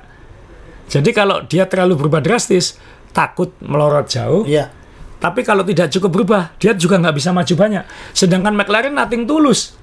[0.92, 2.76] Jadi kalau dia terlalu berubah drastis,
[3.16, 4.44] takut melorot jauh.
[4.44, 4.68] Iya.
[5.16, 7.84] Tapi kalau tidak cukup berubah, dia juga nggak bisa maju banyak.
[8.12, 9.81] Sedangkan McLaren nating tulus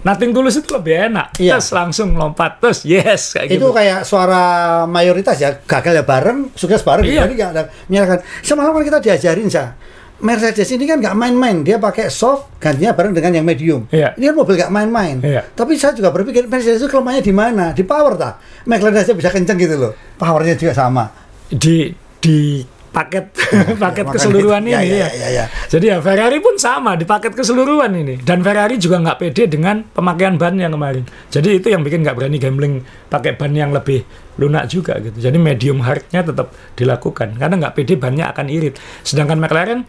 [0.00, 1.36] Nothing tulus itu lebih enak.
[1.36, 1.58] Iya.
[1.58, 3.68] Terus langsung lompat terus yes kayak itu gitu.
[3.70, 4.42] kayak suara
[4.88, 7.04] mayoritas ya gagal ya bareng, sukses bareng.
[7.04, 7.28] Iya.
[7.28, 8.18] Jadi nggak ada menyalahkan.
[8.40, 9.76] Semalam kan kita diajarin sah.
[10.20, 13.88] Mercedes ini kan nggak main-main, dia pakai soft gantinya bareng dengan yang medium.
[13.88, 14.12] Iya.
[14.20, 15.16] Ini kan mobil nggak main-main.
[15.24, 15.48] Iya.
[15.56, 17.64] Tapi saya juga berpikir Mercedes itu kelemahannya di mana?
[17.72, 18.36] Di power tak?
[18.68, 19.92] McLaren aja bisa kenceng gitu loh.
[20.20, 21.08] Powernya juga sama.
[21.48, 21.88] Di
[22.20, 22.60] di
[22.90, 23.30] paket
[23.82, 25.44] paket keseluruhan ini ya, ya, ya, ya.
[25.70, 29.86] Jadi ya Ferrari pun sama di paket keseluruhan ini dan Ferrari juga nggak pede dengan
[29.86, 31.06] pemakaian ban yang kemarin.
[31.30, 32.74] Jadi itu yang bikin nggak berani gambling
[33.06, 34.02] pakai ban yang lebih
[34.42, 35.16] lunak juga gitu.
[35.22, 38.74] Jadi medium hardnya tetap dilakukan karena nggak pede bannya akan irit.
[39.06, 39.86] Sedangkan McLaren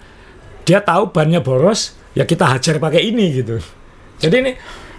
[0.64, 3.58] dia tahu bannya boros ya kita hajar pakai ini gitu.
[4.22, 4.52] Jadi ini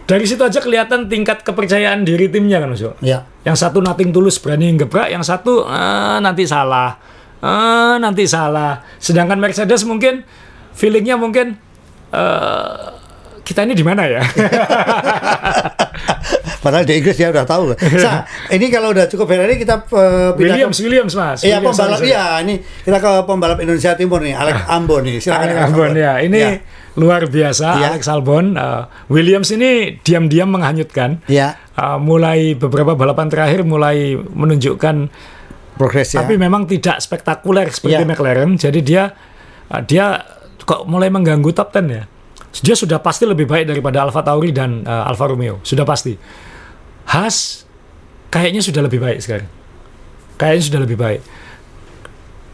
[0.03, 2.83] dari situ aja kelihatan tingkat kepercayaan diri timnya kan Mas.
[2.99, 3.23] Ya.
[3.47, 7.12] Yang satu nating tulus berani ngebrak, yang satu eh, nanti salah
[7.43, 8.81] uh, nanti salah.
[9.03, 10.23] Sedangkan Mercedes mungkin
[10.73, 11.59] feelingnya mungkin
[12.15, 13.03] uh,
[13.43, 14.23] kita ini di mana ya?
[16.63, 17.75] Padahal di Inggris dia udah tahu.
[17.99, 18.23] Sa,
[18.55, 21.43] ini kalau udah cukup Ferrari kita uh, Williams, ke, Williams mas.
[21.43, 24.79] Iya pembalap, iya ini kita ke pembalap Indonesia Timur nih, Alex ah.
[24.79, 25.19] Ambon nih.
[25.19, 26.23] Silakan Alex Ambon ya.
[26.23, 26.51] Ini ya.
[26.95, 27.89] luar biasa ya.
[27.91, 28.55] Alex Albon.
[28.55, 31.19] Uh, Williams ini diam-diam menghanyutkan.
[31.27, 31.59] Ya.
[31.75, 35.11] Uh, mulai beberapa balapan terakhir mulai menunjukkan
[35.77, 36.25] progres ya.
[36.25, 38.09] Tapi memang tidak spektakuler seperti ya.
[38.09, 38.57] McLaren.
[38.57, 39.13] Jadi dia
[39.73, 40.21] uh, dia
[40.63, 42.05] kok mulai mengganggu top 10 ya.
[42.53, 46.13] Dia sudah pasti lebih baik daripada Alfa Tauri dan uh, Alfa Romeo, sudah pasti.
[47.09, 47.65] Haas
[48.29, 49.49] kayaknya sudah lebih baik sekarang.
[50.37, 51.21] Kayaknya sudah lebih baik.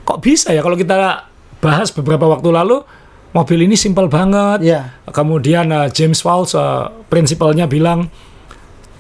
[0.07, 2.87] Kok bisa ya kalau kita bahas beberapa waktu lalu
[3.35, 4.63] mobil ini simpel banget.
[4.63, 4.95] Yeah.
[5.11, 8.09] Kemudian uh, James Walsh uh, prinsipalnya bilang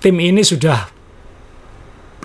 [0.02, 0.97] tim ini sudah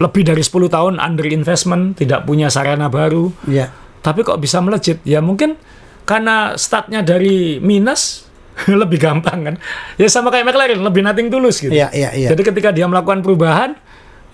[0.02, 3.30] lebih dari 10 tahun under investment, tidak punya sarana baru.
[3.46, 3.70] Yeah.
[4.02, 5.00] Tapi kok bisa melejit?
[5.06, 5.56] Ya mungkin
[6.04, 8.28] karena startnya dari minus
[8.82, 9.56] lebih gampang kan
[9.98, 12.30] ya sama kayak McLaren lebih nating tulus gitu iya, iya, iya.
[12.36, 13.74] jadi ketika dia melakukan perubahan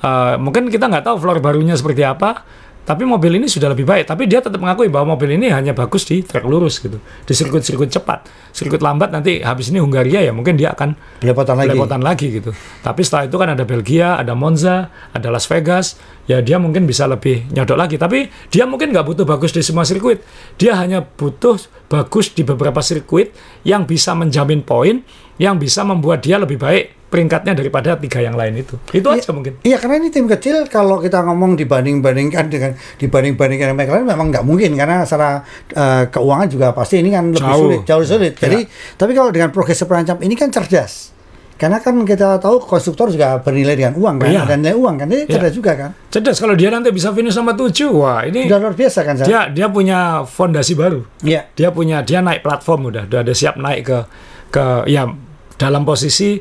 [0.03, 2.43] uh, mungkin kita nggak tahu floor barunya seperti apa
[2.89, 4.09] tapi mobil ini sudah lebih baik.
[4.09, 6.97] Tapi dia tetap mengakui bahwa mobil ini hanya bagus di trek lurus gitu.
[6.97, 8.25] Di sirkuit-sirkuit cepat.
[8.49, 11.69] Sirkuit lambat nanti habis ini Hungaria ya mungkin dia akan belepotan lagi.
[11.69, 12.49] Belepotan lagi gitu.
[12.81, 16.01] Tapi setelah itu kan ada Belgia, ada Monza, ada Las Vegas.
[16.25, 18.01] Ya dia mungkin bisa lebih nyodok lagi.
[18.01, 20.25] Tapi dia mungkin nggak butuh bagus di semua sirkuit.
[20.57, 21.61] Dia hanya butuh
[21.93, 23.37] bagus di beberapa sirkuit
[23.69, 25.05] yang bisa menjamin poin,
[25.37, 28.77] yang bisa membuat dia lebih baik peringkatnya daripada tiga yang lain itu.
[28.93, 29.53] Itu iya, aja mungkin.
[29.65, 34.45] Iya, karena ini tim kecil kalau kita ngomong dibanding-bandingkan dengan dibanding-bandingkan dengan lain memang nggak
[34.45, 35.41] mungkin karena secara
[35.73, 37.61] uh, keuangan juga pasti ini kan lebih jauh.
[37.65, 38.33] sulit, jauh sulit.
[38.37, 38.41] Ya.
[38.45, 38.59] Jadi,
[38.95, 41.17] tapi kalau dengan progres perancam ini kan cerdas.
[41.59, 44.47] Karena kan kita tahu konstruktor juga bernilai dengan uang kan, ya.
[44.47, 45.35] dan nilai uang kan, ini ya.
[45.35, 45.91] cerdas juga kan.
[46.07, 49.19] Cerdas kalau dia nanti bisa finish sama tujuh, wah ini udah luar biasa kan.
[49.27, 51.03] Dia dia punya fondasi baru.
[51.19, 51.51] Iya.
[51.59, 53.97] Dia punya dia naik platform udah, udah ada siap naik ke
[54.55, 55.11] ke ya
[55.59, 56.39] dalam posisi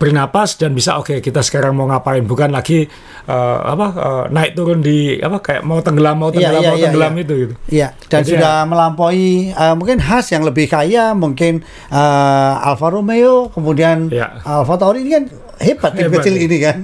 [0.00, 2.88] bernapas dan bisa oke okay, kita sekarang mau ngapain bukan lagi
[3.28, 6.72] uh, apa uh, naik turun di apa kayak mau tenggelam mau iya, tenggelam yeah, yeah,
[6.72, 7.22] mau yeah, tenggelam yeah.
[7.22, 7.54] itu gitu.
[7.68, 11.60] Iya, dan Jadi sudah ya, melampaui uh, mungkin khas yang lebih kaya, mungkin
[11.92, 14.40] uh, Alfa Romeo, kemudian yeah.
[14.40, 15.24] Alfa Tauri ini kan
[15.60, 16.42] hebat tim hebat, kecil ya.
[16.48, 16.78] ini kan.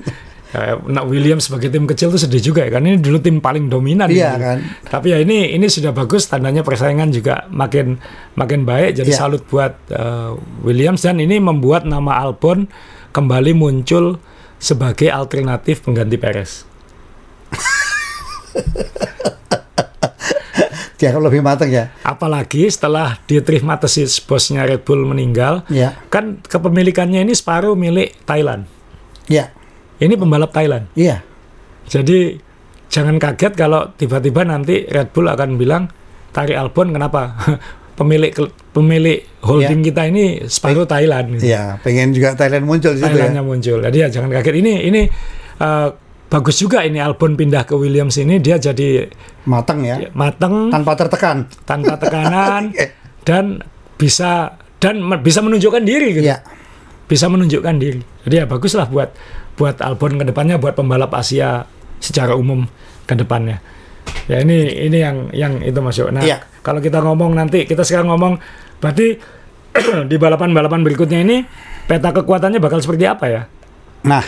[0.88, 4.08] Nak Williams sebagai tim kecil itu sedih juga ya kan ini dulu tim paling dominan
[4.08, 4.40] iya gitu.
[4.40, 4.58] kan
[4.88, 8.00] tapi ya ini ini sudah bagus tandanya persaingan juga makin
[8.40, 9.20] makin baik jadi yeah.
[9.20, 10.32] salut buat uh,
[10.64, 12.72] Williams dan ini membuat nama Albon
[13.16, 14.20] kembali muncul
[14.60, 16.68] sebagai alternatif pengganti Perez.
[21.00, 21.88] Dia akan lebih matang ya.
[22.04, 25.96] Apalagi setelah Dietrich Mateschitz bosnya Red Bull meninggal, ya.
[26.12, 28.68] kan kepemilikannya ini separuh milik Thailand.
[29.28, 29.52] Ya.
[29.96, 30.92] Ini pembalap Thailand.
[30.92, 31.24] Iya.
[31.88, 32.36] Jadi
[32.92, 35.88] jangan kaget kalau tiba-tiba nanti Red Bull akan bilang
[36.36, 37.32] Tari Albon kenapa
[37.96, 38.32] pemilik
[38.76, 39.86] pemilik holding ya.
[39.90, 41.40] kita ini separuh Thailand.
[41.40, 43.12] Iya, pengen juga Thailand muncul di situ ya.
[43.16, 43.78] Thailandnya muncul.
[43.80, 45.02] Jadi ya jangan kaget ini ini
[45.64, 45.88] uh,
[46.28, 49.08] bagus juga ini Albon pindah ke Williams ini dia jadi
[49.48, 50.12] matang ya.
[50.12, 51.48] Matang tanpa tertekan.
[51.64, 52.76] Tanpa tekanan
[53.28, 53.64] dan
[53.96, 56.28] bisa dan bisa menunjukkan diri gitu.
[56.28, 56.44] Ya.
[57.08, 58.04] Bisa menunjukkan diri.
[58.28, 59.16] Jadi ya baguslah buat
[59.56, 61.64] buat Albon ke depannya buat pembalap Asia
[61.96, 62.68] secara umum
[63.08, 63.64] ke depannya.
[64.26, 66.12] Ya ini ini yang yang itu masuk.
[66.12, 66.42] Nah, ya.
[66.66, 68.42] Kalau kita ngomong nanti kita sekarang ngomong
[68.82, 69.14] berarti
[70.10, 71.46] di balapan-balapan berikutnya ini
[71.86, 73.42] peta kekuatannya bakal seperti apa ya?
[74.02, 74.24] Nah,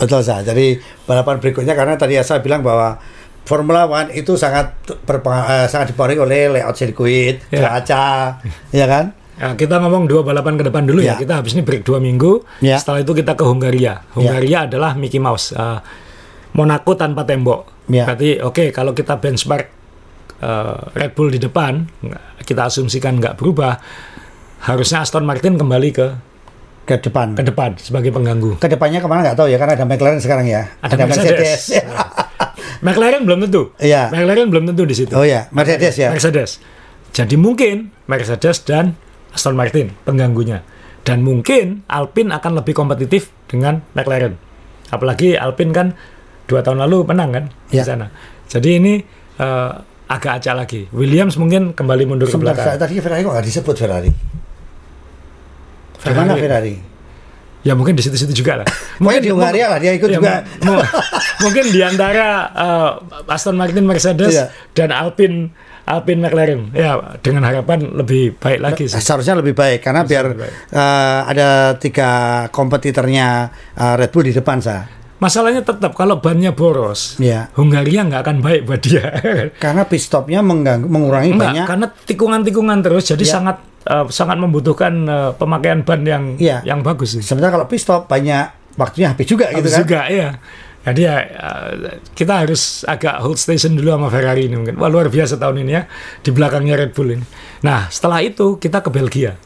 [0.00, 0.40] betul sah.
[0.40, 2.96] Jadi balapan berikutnya karena tadi saya bilang bahwa
[3.44, 7.66] Formula One itu sangat uh, sangat dipengaruhi oleh layout sirkuit, ya.
[7.66, 8.40] kaca,
[8.70, 9.12] ya kan?
[9.40, 11.16] Ya, kita ngomong dua balapan ke depan dulu ya.
[11.16, 11.24] ya.
[11.24, 12.44] Kita habis ini break dua minggu.
[12.60, 12.76] Ya.
[12.76, 14.04] Setelah itu kita ke Hungaria.
[14.12, 14.58] Hungaria ya.
[14.68, 15.56] adalah Mickey Mouse.
[15.56, 15.80] Uh,
[16.52, 17.88] Monaco tanpa tembok.
[17.88, 18.04] Ya.
[18.04, 19.79] Berarti oke okay, kalau kita benchmark
[20.42, 21.86] uh, Red Bull di depan,
[22.42, 23.76] kita asumsikan nggak berubah,
[24.66, 26.06] harusnya Aston Martin kembali ke
[26.90, 28.58] ke depan ke depan sebagai pengganggu.
[28.58, 30.74] Ke depannya ke mana nggak tahu ya karena ada McLaren sekarang ya.
[30.82, 31.62] Ada, ada Mercedes.
[31.70, 32.10] Mercedes.
[32.84, 33.62] McLaren belum tentu.
[33.78, 34.10] Iya.
[34.10, 35.12] McLaren belum tentu di situ.
[35.14, 36.10] Oh ya, Mercedes ya.
[36.10, 36.58] Mercedes.
[37.14, 38.98] Jadi mungkin Mercedes dan
[39.30, 40.66] Aston Martin pengganggunya.
[41.06, 44.36] Dan mungkin Alpine akan lebih kompetitif dengan McLaren.
[44.90, 45.86] Apalagi Alpine kan
[46.50, 47.82] dua tahun lalu menang kan ya.
[47.82, 48.06] di sana.
[48.50, 48.94] Jadi ini
[49.38, 49.72] uh,
[50.10, 50.80] agak acak lagi.
[50.90, 52.82] Williams mungkin kembali mundur Sebentar, ke belakang.
[52.82, 54.10] Tadi Ferrari kok nggak disebut Ferrari?
[56.02, 56.18] Ferrari.
[56.18, 56.74] Mana Ferrari?
[57.60, 58.66] Ya mungkin di situ-situ juga lah.
[59.04, 60.44] Mungkin di Hungaria lah dia ikut ya, juga.
[61.44, 62.90] mungkin di antara uh,
[63.28, 64.52] Aston Martin, Mercedes iya.
[64.76, 65.52] dan Alpine
[65.88, 69.00] Alpine McLaren ya dengan harapan lebih baik lagi sih.
[69.00, 70.52] Seharusnya lebih baik karena Seharusnya biar baik.
[70.72, 71.48] Uh, ada
[71.80, 72.10] tiga
[72.52, 74.99] kompetitornya uh, Red Bull di depan sah.
[75.20, 77.52] Masalahnya tetap kalau bannya boros, ya.
[77.52, 79.04] Hungaria nggak akan baik buat dia.
[79.64, 81.66] Karena pit stopnya mengganggu, mengurangi Enggak, banyak.
[81.68, 83.32] Karena tikungan-tikungan terus, jadi ya.
[83.36, 86.64] sangat uh, sangat membutuhkan uh, pemakaian ban yang ya.
[86.64, 87.20] yang bagus.
[87.20, 89.80] Sebenarnya kalau pit stop banyak waktunya habis juga habis gitu kan.
[89.84, 90.28] juga ya.
[90.80, 94.80] Jadi ya uh, kita harus agak hold station dulu sama Ferrari ini mungkin.
[94.80, 95.84] Wah luar biasa tahun ini ya
[96.24, 97.26] di belakangnya Red Bull ini.
[97.60, 99.36] Nah setelah itu kita ke Belgia.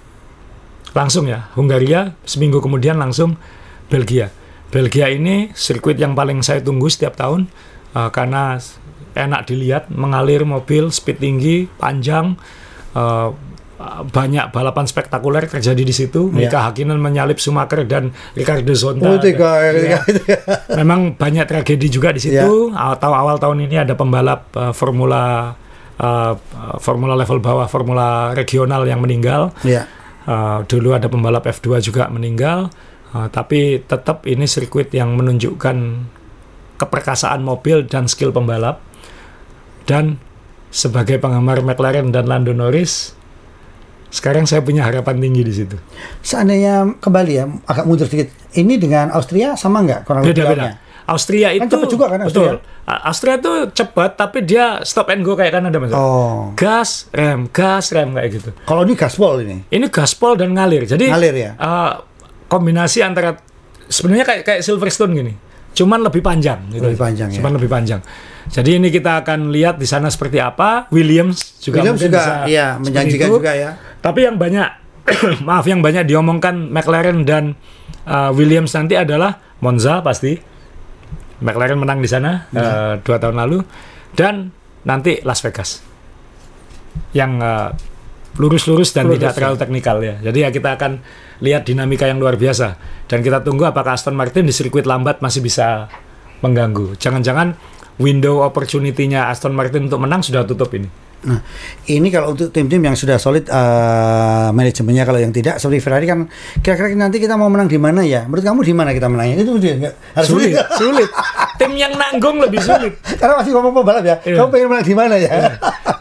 [0.94, 3.34] Langsung ya, Hungaria seminggu kemudian langsung
[3.90, 4.30] Belgia.
[4.74, 7.46] Belgia ini sirkuit yang paling saya tunggu setiap tahun
[7.94, 8.58] uh, karena
[9.14, 12.34] enak dilihat, mengalir mobil, speed tinggi, panjang,
[12.98, 13.30] uh,
[14.10, 16.30] banyak balapan spektakuler terjadi di situ.
[16.30, 16.50] Yeah.
[16.50, 19.14] Mika Hakkinen menyalip Schumacher dan Ricardo Zonta.
[19.14, 20.00] Oh, tiga, ya.
[20.82, 22.70] Memang banyak tragedi juga di situ.
[22.70, 22.94] Yeah.
[22.98, 25.54] Atau awal tahun ini ada pembalap uh, Formula
[25.98, 26.32] uh,
[26.82, 29.54] Formula level bawah, Formula regional yang meninggal.
[29.62, 29.86] Yeah.
[30.24, 32.72] Uh, dulu ada pembalap F2 juga meninggal.
[33.14, 35.76] Uh, tapi tetap ini sirkuit yang menunjukkan
[36.74, 38.82] keperkasaan mobil dan skill pembalap.
[39.86, 40.18] Dan
[40.74, 43.14] sebagai penggemar McLaren dan Lando Norris,
[44.10, 45.76] sekarang saya punya harapan tinggi di situ.
[46.26, 48.34] Seandainya kembali ya, agak mundur sedikit.
[48.58, 50.10] Ini dengan Austria sama nggak?
[50.26, 50.82] Beda-beda.
[51.04, 52.56] Austria kan itu cepat juga kan Austria?
[52.56, 52.56] Betul.
[52.84, 55.92] Austria itu cepat tapi dia stop and go kayak kan ada mas.
[55.92, 56.56] Oh.
[56.56, 58.50] Gas, rem, gas, rem kayak gitu.
[58.64, 59.68] Kalau ini gaspol ini?
[59.68, 60.88] Ini gaspol dan ngalir.
[60.88, 61.52] Jadi ngalir ya.
[61.60, 62.00] Uh,
[62.54, 63.34] kombinasi antara
[63.90, 65.34] sebenarnya kayak kayak Silverstone gini.
[65.74, 66.86] Cuman lebih panjang gitu.
[66.86, 67.56] Lebih panjang Cuman ya.
[67.58, 68.00] lebih panjang.
[68.46, 70.86] Jadi ini kita akan lihat di sana seperti apa.
[70.94, 73.70] Williams juga Williams juga bisa iya menjanjikan juga ya.
[73.98, 74.68] Tapi yang banyak
[75.48, 77.58] maaf yang banyak diomongkan McLaren dan
[78.06, 80.54] uh, Williams nanti adalah Monza pasti.
[81.44, 82.62] McLaren menang di sana ya.
[82.62, 83.58] uh, dua tahun lalu
[84.14, 84.54] dan
[84.86, 85.82] nanti Las Vegas
[87.10, 87.74] yang uh,
[88.38, 90.18] lurus-lurus dan Lurus, tidak terlalu teknikal ya.
[90.22, 91.02] Jadi ya kita akan
[91.42, 92.78] lihat dinamika yang luar biasa
[93.10, 95.88] dan kita tunggu apakah Aston Martin di sirkuit lambat masih bisa
[96.44, 96.94] mengganggu.
[96.98, 97.56] Jangan-jangan
[97.98, 101.03] window opportunity-nya Aston Martin untuk menang sudah tutup ini.
[101.24, 101.40] Nah,
[101.88, 106.28] ini kalau untuk tim-tim yang sudah solid uh, manajemennya kalau yang tidak seperti Ferrari kan
[106.60, 108.28] kira-kira nanti kita mau menang di mana ya?
[108.28, 109.40] Menurut kamu di mana kita menangnya?
[109.40, 110.52] Itu dia enggak harus sulit.
[110.80, 111.10] sulit.
[111.56, 113.00] tim yang nanggung lebih sulit.
[113.16, 114.16] Karena masih ngomong pembalap ya.
[114.20, 114.36] Iya.
[114.44, 115.30] Kamu pengen menang di mana ya?
[115.32, 115.52] Iya.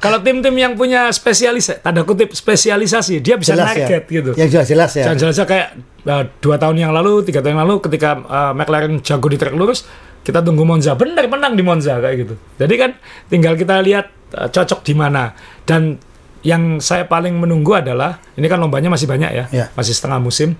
[0.03, 4.03] kalau tim-tim yang punya spesialis tanda kutip spesialisasi, dia bisa jelas ya.
[4.03, 4.35] gitu.
[4.35, 5.03] Yang jelas-jelas ya.
[5.15, 5.67] Jelas-jelas kayak
[6.07, 9.55] uh, dua tahun yang lalu, tiga tahun yang lalu ketika uh, McLaren jago di trek
[9.55, 9.87] lurus,
[10.23, 10.95] kita tunggu Monza.
[10.95, 12.35] Benar menang di Monza kayak gitu.
[12.57, 12.91] Jadi kan
[13.27, 15.35] tinggal kita lihat uh, cocok di mana.
[15.67, 15.99] Dan
[16.43, 19.65] yang saya paling menunggu adalah ini kan lombanya masih banyak ya, ya.
[19.75, 20.55] masih setengah musim.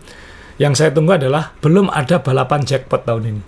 [0.61, 3.41] Yang saya tunggu adalah belum ada balapan jackpot tahun ini.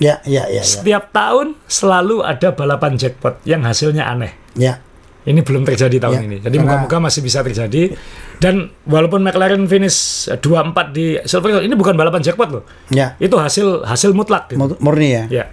[0.00, 0.64] Ya ya ya, ya.
[0.64, 4.34] setiap tahun selalu ada balapan jackpot yang hasilnya aneh.
[4.58, 4.82] Ya
[5.22, 6.36] ini belum terjadi tahun ya, ini.
[6.42, 7.94] Jadi moga-moga masih bisa terjadi.
[8.42, 12.64] Dan walaupun McLaren finish 24 di Silverstone, ini bukan balapan jackpot loh.
[12.90, 13.14] Ya.
[13.22, 14.50] Itu hasil hasil mutlak.
[14.50, 14.58] Gitu.
[14.82, 15.24] Murni ya.
[15.30, 15.44] Ya.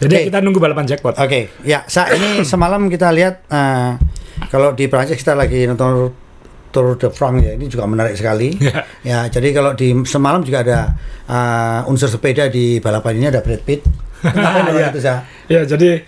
[0.00, 0.24] Jadi okay.
[0.32, 1.20] kita nunggu balapan jackpot.
[1.20, 1.42] Oke, okay.
[1.68, 1.84] ya.
[1.84, 4.00] Saat ini semalam kita lihat uh,
[4.48, 6.24] kalau di Prancis kita lagi nonton
[6.74, 7.52] Tour de France ya.
[7.54, 8.56] Ini juga menarik sekali.
[8.64, 8.80] Ya.
[9.04, 10.78] ya, jadi kalau di semalam juga ada
[11.28, 13.84] uh, unsur sepeda di balapan ini ada Brad Pitt.
[14.24, 14.88] ya.
[14.88, 15.00] itu,
[15.52, 16.00] ya, jadi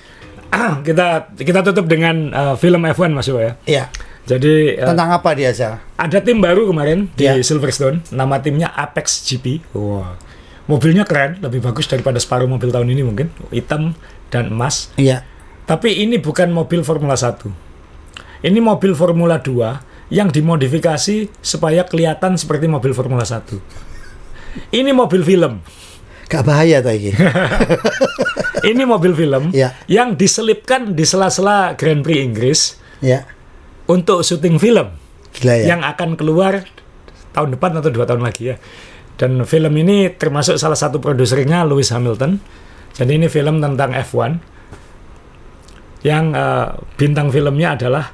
[0.86, 3.54] kita kita tutup dengan uh, film F1 Mas ya.
[3.66, 3.84] Iya.
[4.26, 5.66] Jadi uh, tentang apa dia sih?
[5.94, 7.38] Ada tim baru kemarin di yeah.
[7.38, 9.62] Silverstone, nama timnya Apex GP.
[9.70, 10.18] Wow.
[10.66, 13.94] Mobilnya keren, lebih bagus daripada separuh mobil tahun ini mungkin, hitam
[14.34, 14.90] dan emas.
[14.98, 15.22] Iya.
[15.62, 17.46] Tapi ini bukan mobil Formula 1.
[18.42, 24.74] Ini mobil Formula 2 yang dimodifikasi supaya kelihatan seperti mobil Formula 1.
[24.74, 25.62] Ini mobil film.
[26.26, 27.14] Gak bahaya ini.
[28.70, 29.78] ini mobil film ya.
[29.86, 32.60] yang diselipkan di sela-sela Grand Prix Inggris
[32.98, 33.22] ya.
[33.86, 34.90] untuk syuting film
[35.38, 35.64] Gila, ya?
[35.70, 36.66] yang akan keluar
[37.30, 38.56] tahun depan atau dua tahun lagi ya.
[39.16, 42.42] Dan film ini termasuk salah satu produsernya Lewis Hamilton.
[42.96, 44.56] Jadi ini film tentang F1
[46.04, 48.12] yang uh, bintang filmnya adalah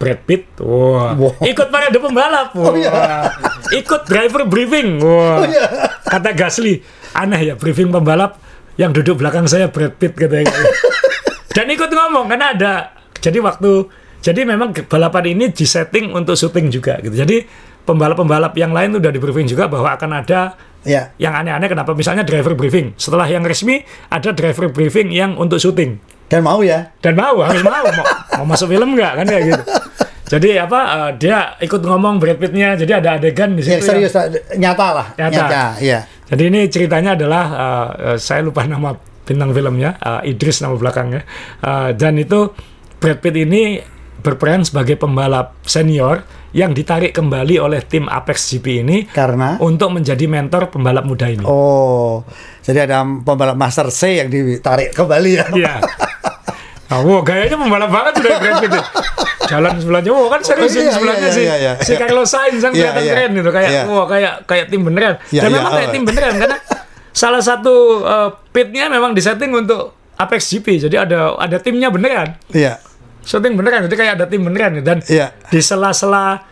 [0.00, 1.44] Brad Pitt, wah, wow.
[1.44, 3.28] ikut parade pembalap, wah, oh, iya.
[3.68, 5.99] ikut driver briefing, wah, oh, iya.
[6.10, 6.82] Kata Gasly,
[7.14, 8.42] aneh ya briefing pembalap
[8.74, 10.50] yang duduk belakang saya Brad Pitt katanya.
[11.56, 12.72] Dan ikut ngomong karena ada
[13.18, 13.86] jadi waktu
[14.20, 17.14] jadi memang balapan ini disetting untuk syuting juga gitu.
[17.14, 17.46] Jadi
[17.86, 20.54] pembalap-pembalap yang lain udah di briefing juga bahwa akan ada
[20.84, 21.10] ya.
[21.16, 22.92] yang aneh-aneh kenapa misalnya driver briefing.
[23.00, 23.82] Setelah yang resmi
[24.12, 25.98] ada driver briefing yang untuk syuting.
[26.30, 26.94] Dan mau ya?
[27.02, 27.82] Dan mau, harus mau.
[27.82, 28.06] mau,
[28.38, 29.62] mau masuk film nggak kan ya gitu.
[30.30, 33.82] Jadi apa uh, dia ikut ngomong Brad Pittnya, jadi ada adegan di situ.
[33.82, 34.30] Ya, serius yang,
[34.62, 35.06] nyata lah.
[35.18, 35.34] Nyata.
[35.34, 36.06] nyata ya.
[36.30, 38.94] Jadi ini ceritanya adalah uh, saya lupa nama
[39.26, 41.26] bintang filmnya, uh, Idris nama belakangnya.
[41.58, 42.54] Uh, dan itu
[43.02, 43.82] Brad Pitt ini
[44.22, 46.22] berperan sebagai pembalap senior
[46.54, 51.42] yang ditarik kembali oleh tim Apex GP ini karena untuk menjadi mentor pembalap muda ini.
[51.42, 52.22] Oh,
[52.62, 55.46] jadi ada pembalap Master C yang ditarik kembali ya.
[55.50, 55.74] Iya.
[56.90, 58.74] Oh, wow, gayanya pembalap banget sudah Brad Pitt.
[59.46, 61.44] Jalan sebelahnya, wow kan serius oh, iya, sebelahnya iya, sih.
[61.46, 63.82] Iya, iya, si Carlos Sainz kan iya, kelihatan iya, keren gitu, kayak iya.
[63.86, 65.14] wow kayak kayak tim beneran.
[65.30, 65.76] Iya, Dan iya, memang oh.
[65.78, 66.56] kayak tim beneran karena
[67.14, 70.90] salah satu uh, pitnya memang disetting untuk Apex GP.
[70.90, 72.34] Jadi ada ada timnya beneran.
[72.50, 72.82] Iya.
[73.22, 75.30] Shooting beneran, jadi kayak ada tim beneran dan iya.
[75.46, 76.49] di sela-sela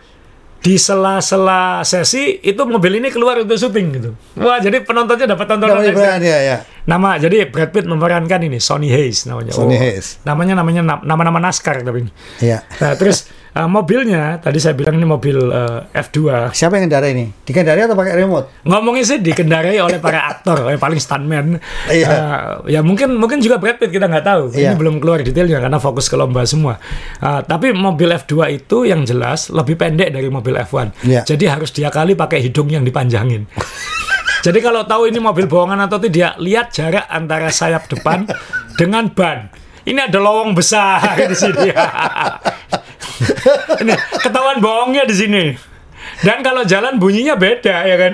[0.59, 4.11] di sela-sela sesi itu mobil ini keluar untuk syuting gitu.
[4.43, 5.79] Wah, jadi penontonnya dapat tontonan
[6.19, 6.57] ya, ya.
[6.83, 9.55] Nama jadi Brad Pitt memerankan ini Sonny Hayes namanya.
[9.55, 10.19] Sonny oh, Hayes.
[10.27, 12.11] Namanya namanya nama-nama NASCAR tapi ini.
[12.43, 12.67] Iya.
[12.83, 16.53] Nah, terus Uh, mobilnya tadi saya bilang ini mobil uh, eh, F2.
[16.53, 17.25] Siapa yang kendarai ini?
[17.41, 18.61] Dikendarai atau pakai remote?
[18.61, 21.57] Ngomongnya sih dikendarai oleh para aktor, oleh paling stuntman.
[21.89, 22.07] Iya.
[22.07, 24.43] Uh, ya mungkin mungkin juga Brad Pitt kita nggak tahu.
[24.53, 24.73] Iya.
[24.73, 26.77] Ini belum keluar detailnya karena fokus ke lomba semua.
[27.17, 31.09] Uh, tapi mobil F2 itu yang jelas lebih pendek dari mobil F1.
[31.09, 31.21] Iya.
[31.25, 33.49] Jadi harus dia kali pakai hidung yang dipanjangin.
[34.39, 38.23] Jadi kalau tahu ini mobil bohongan atau tidak, lihat jarak antara sayap depan
[38.79, 39.51] dengan ban.
[39.83, 41.73] Ini ada lowong besar di sini.
[43.81, 45.43] ini ketahuan bohongnya di sini.
[46.23, 48.13] Dan kalau jalan bunyinya beda ya kan?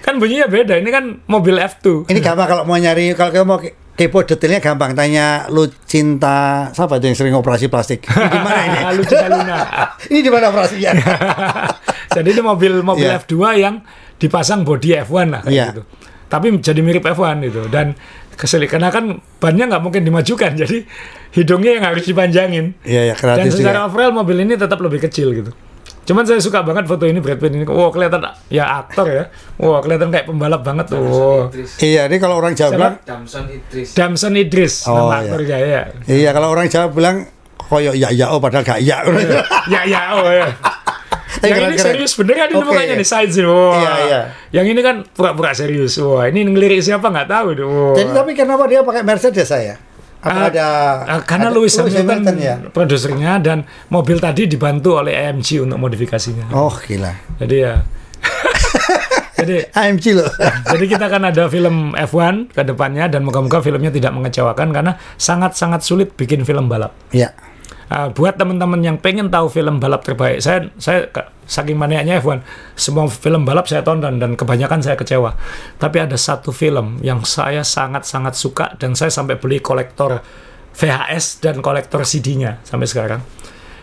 [0.00, 0.78] Kan bunyinya beda.
[0.78, 2.10] Ini kan mobil F2.
[2.10, 3.58] Ini gampang kalau mau nyari kalau kamu mau
[4.00, 8.60] kepo detailnya gampang tanya lu cinta siapa itu yang sering operasi plastik ini di mana
[8.64, 9.58] ini lu cinta Luna
[10.08, 10.90] ini di mana operasinya
[12.08, 13.20] jadi ini mobil mobil yeah.
[13.20, 13.84] F2 yang
[14.16, 15.68] dipasang body F1 lah kayak yeah.
[15.76, 15.82] gitu
[16.32, 17.92] tapi jadi mirip F1 itu dan
[18.40, 20.88] keselik karena kan bannya nggak mungkin dimajukan jadi
[21.36, 22.72] hidungnya yang harus dipanjangin.
[22.88, 23.88] Iya ya dan secara juga.
[23.92, 25.52] overall mobil ini tetap lebih kecil gitu.
[26.08, 27.68] Cuman saya suka banget foto ini Brad Pitt ini.
[27.68, 29.24] Wow kelihatan ya aktor ya.
[29.60, 30.98] Wow kelihatan kayak pembalap banget tuh.
[31.04, 31.52] Wow.
[31.84, 33.88] iya ini kalau orang Jawa bilang Damson Idris.
[33.92, 35.18] Damson Idris oh, nama iya.
[35.20, 35.82] aktor ya.
[36.08, 37.16] Iya kalau orang Jawa bilang
[37.60, 39.04] koyo ya ya oh padahal gak ya.
[39.68, 40.48] Ya ya oh ya
[41.40, 41.86] yang keren, ini keren.
[41.92, 42.68] serius beneran ini okay.
[42.68, 43.44] mukanya nih side sih.
[43.44, 43.72] Wah.
[43.72, 44.20] Iya, iya.
[44.52, 45.96] Yang ini kan pura-pura serius.
[46.00, 47.66] Wah, ini ngelirik siapa nggak tahu deh.
[47.96, 49.80] Jadi tapi kenapa dia pakai Mercedes saya?
[50.20, 50.66] Apa uh, ada
[51.16, 52.60] uh, karena ada, Lewis Hamilton ya?
[52.68, 56.52] produsernya dan mobil tadi dibantu oleh AMG untuk modifikasinya.
[56.52, 57.08] Oh, gila.
[57.40, 57.80] Jadi ya
[59.40, 60.28] jadi AMG loh.
[60.76, 65.80] jadi kita akan ada film F1 ke depannya dan moga-moga filmnya tidak mengecewakan karena sangat-sangat
[65.80, 66.92] sulit bikin film balap.
[67.16, 67.32] Iya
[67.90, 71.10] uh, buat teman-teman yang pengen tahu film balap terbaik, saya saya
[71.44, 72.46] saking maniaknya F1,
[72.78, 75.34] semua film balap saya tonton dan kebanyakan saya kecewa.
[75.76, 80.22] Tapi ada satu film yang saya sangat-sangat suka dan saya sampai beli kolektor
[80.70, 83.20] VHS dan kolektor CD-nya sampai sekarang.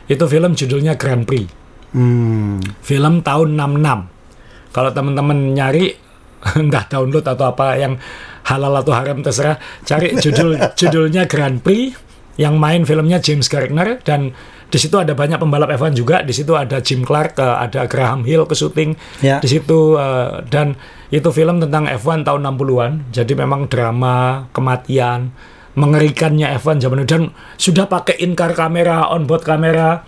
[0.08, 1.52] Itu film judulnya Grand Prix.
[1.92, 2.64] Hmm.
[2.80, 4.72] Film tahun 66.
[4.72, 5.92] Kalau teman-teman nyari
[6.64, 8.00] entah download atau apa yang
[8.48, 12.07] halal atau haram terserah, cari judul judulnya Grand Prix
[12.38, 14.32] yang main filmnya James Garner dan
[14.68, 16.22] di situ ada banyak pembalap F1 juga.
[16.22, 18.94] Di situ ada Jim Clark uh, ada Graham Hill ke syuting
[19.26, 19.42] yeah.
[19.42, 20.78] di situ uh, dan
[21.10, 25.32] itu film tentang F1 tahun 60-an jadi memang drama kematian
[25.78, 27.10] mengerikannya F1 zaman itu.
[27.10, 27.24] Dan
[27.58, 30.04] sudah pakai in-car kamera on-board kamera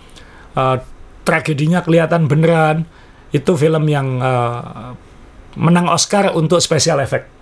[0.54, 0.76] uh,
[1.26, 2.86] tragedinya kelihatan beneran.
[3.30, 4.94] Itu film yang uh,
[5.54, 7.39] menang Oscar untuk special effect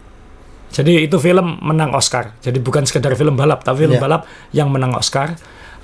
[0.68, 2.36] jadi itu film menang Oscar.
[2.44, 4.02] Jadi bukan sekedar film balap, tapi film yeah.
[4.02, 5.34] balap yang menang Oscar.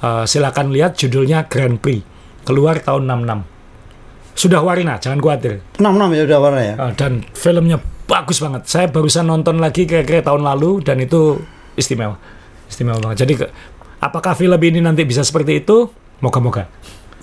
[0.04, 2.04] Uh, silakan lihat judulnya Grand Prix.
[2.44, 4.36] Keluar tahun 66.
[4.36, 5.64] Sudah warna, jangan khawatir.
[5.80, 6.74] 66 ya sudah warna ya.
[6.76, 8.68] Uh, dan filmnya bagus banget.
[8.68, 11.40] Saya barusan nonton lagi kira-kira tahun lalu dan itu
[11.80, 12.20] istimewa.
[12.68, 13.24] Istimewa banget.
[13.24, 13.32] Jadi
[14.04, 15.88] apakah film ini nanti bisa seperti itu?
[16.20, 16.68] Moga-moga.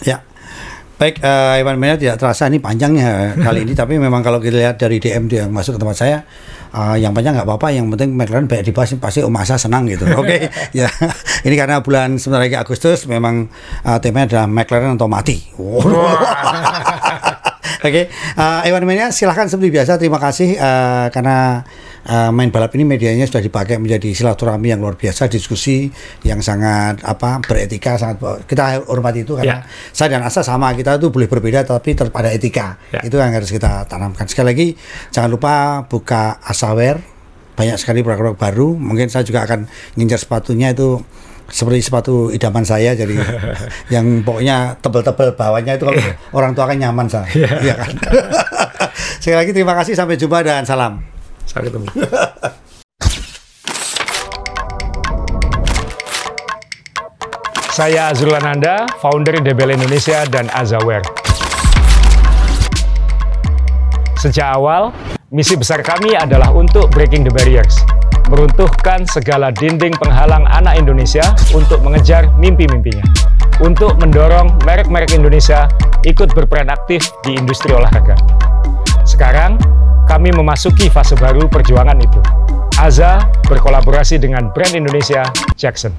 [0.02, 0.26] Ya.
[0.98, 4.78] Baik, uh, Iwan Mena tidak terasa ini panjangnya kali ini, tapi memang kalau kita lihat
[4.78, 6.18] dari DM yang masuk ke tempat saya,
[6.72, 10.08] uh, yang panjang nggak apa-apa, yang penting McLaren banyak dibahas, pasti Om Asa senang gitu.
[10.20, 10.76] Oke, okay?
[10.76, 10.88] ya
[11.48, 13.48] ini karena bulan sebentar lagi Agustus, memang
[13.84, 15.38] uh, temanya adalah McLaren atau mati.
[15.60, 15.84] Wow.
[17.82, 18.06] Oke, okay.
[18.38, 21.66] uh, Iwan Mena silahkan seperti biasa, terima kasih uh, karena
[22.08, 25.92] uh, main balap ini medianya sudah dipakai menjadi silaturahmi yang luar biasa, diskusi
[26.26, 29.92] yang sangat apa beretika, sangat kita hormati itu karena yeah.
[29.94, 32.80] saya dan Asa sama kita itu boleh berbeda tapi tetap ada etika.
[32.90, 33.06] Yeah.
[33.06, 34.26] Itu yang harus kita tanamkan.
[34.26, 34.68] Sekali lagi
[35.14, 36.98] jangan lupa buka Asawer
[37.52, 38.68] banyak sekali produk-produk baru.
[38.74, 39.68] Mungkin saya juga akan
[40.00, 41.04] ngincar sepatunya itu
[41.52, 43.12] seperti sepatu idaman saya jadi
[43.94, 46.00] yang pokoknya tebel-tebel bawahnya itu kalau
[46.32, 47.28] orang tua kan nyaman saya.
[47.36, 47.60] Yeah.
[47.60, 47.92] Iya kan.
[49.22, 51.11] Sekali lagi terima kasih sampai jumpa dan salam.
[51.46, 51.88] Sampai ketemu.
[57.72, 61.08] Saya Azrul Ananda, founder DBL Indonesia dan Azaware.
[64.20, 64.92] Sejak awal,
[65.32, 67.80] misi besar kami adalah untuk breaking the barriers,
[68.28, 71.24] meruntuhkan segala dinding penghalang anak Indonesia
[71.56, 73.08] untuk mengejar mimpi-mimpinya,
[73.64, 75.72] untuk mendorong merek-merek Indonesia
[76.04, 78.20] ikut berperan aktif di industri olahraga.
[79.08, 79.56] Sekarang,
[80.22, 82.22] kami memasuki fase baru perjuangan itu.
[82.78, 85.26] Aza berkolaborasi dengan brand Indonesia
[85.58, 85.90] Jackson.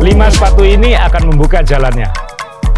[0.00, 2.08] Lima sepatu ini akan membuka jalannya,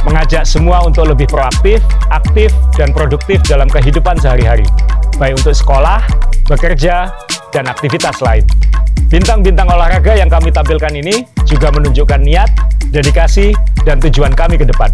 [0.03, 1.79] mengajak semua untuk lebih proaktif,
[2.11, 4.67] aktif, dan produktif dalam kehidupan sehari-hari,
[5.15, 6.03] baik untuk sekolah,
[6.51, 7.07] bekerja,
[7.51, 8.47] dan aktivitas lain.
[9.11, 12.51] Bintang-bintang olahraga yang kami tampilkan ini juga menunjukkan niat,
[12.95, 13.51] dedikasi,
[13.83, 14.91] dan tujuan kami ke depan.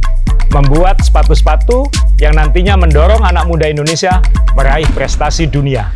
[0.52, 4.24] Membuat sepatu-sepatu yang nantinya mendorong anak muda Indonesia
[4.56, 5.92] meraih prestasi dunia.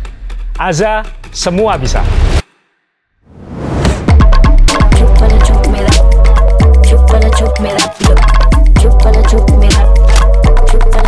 [0.61, 1.01] Aza,
[1.33, 2.05] semua bisa.
[4.93, 5.09] Chup,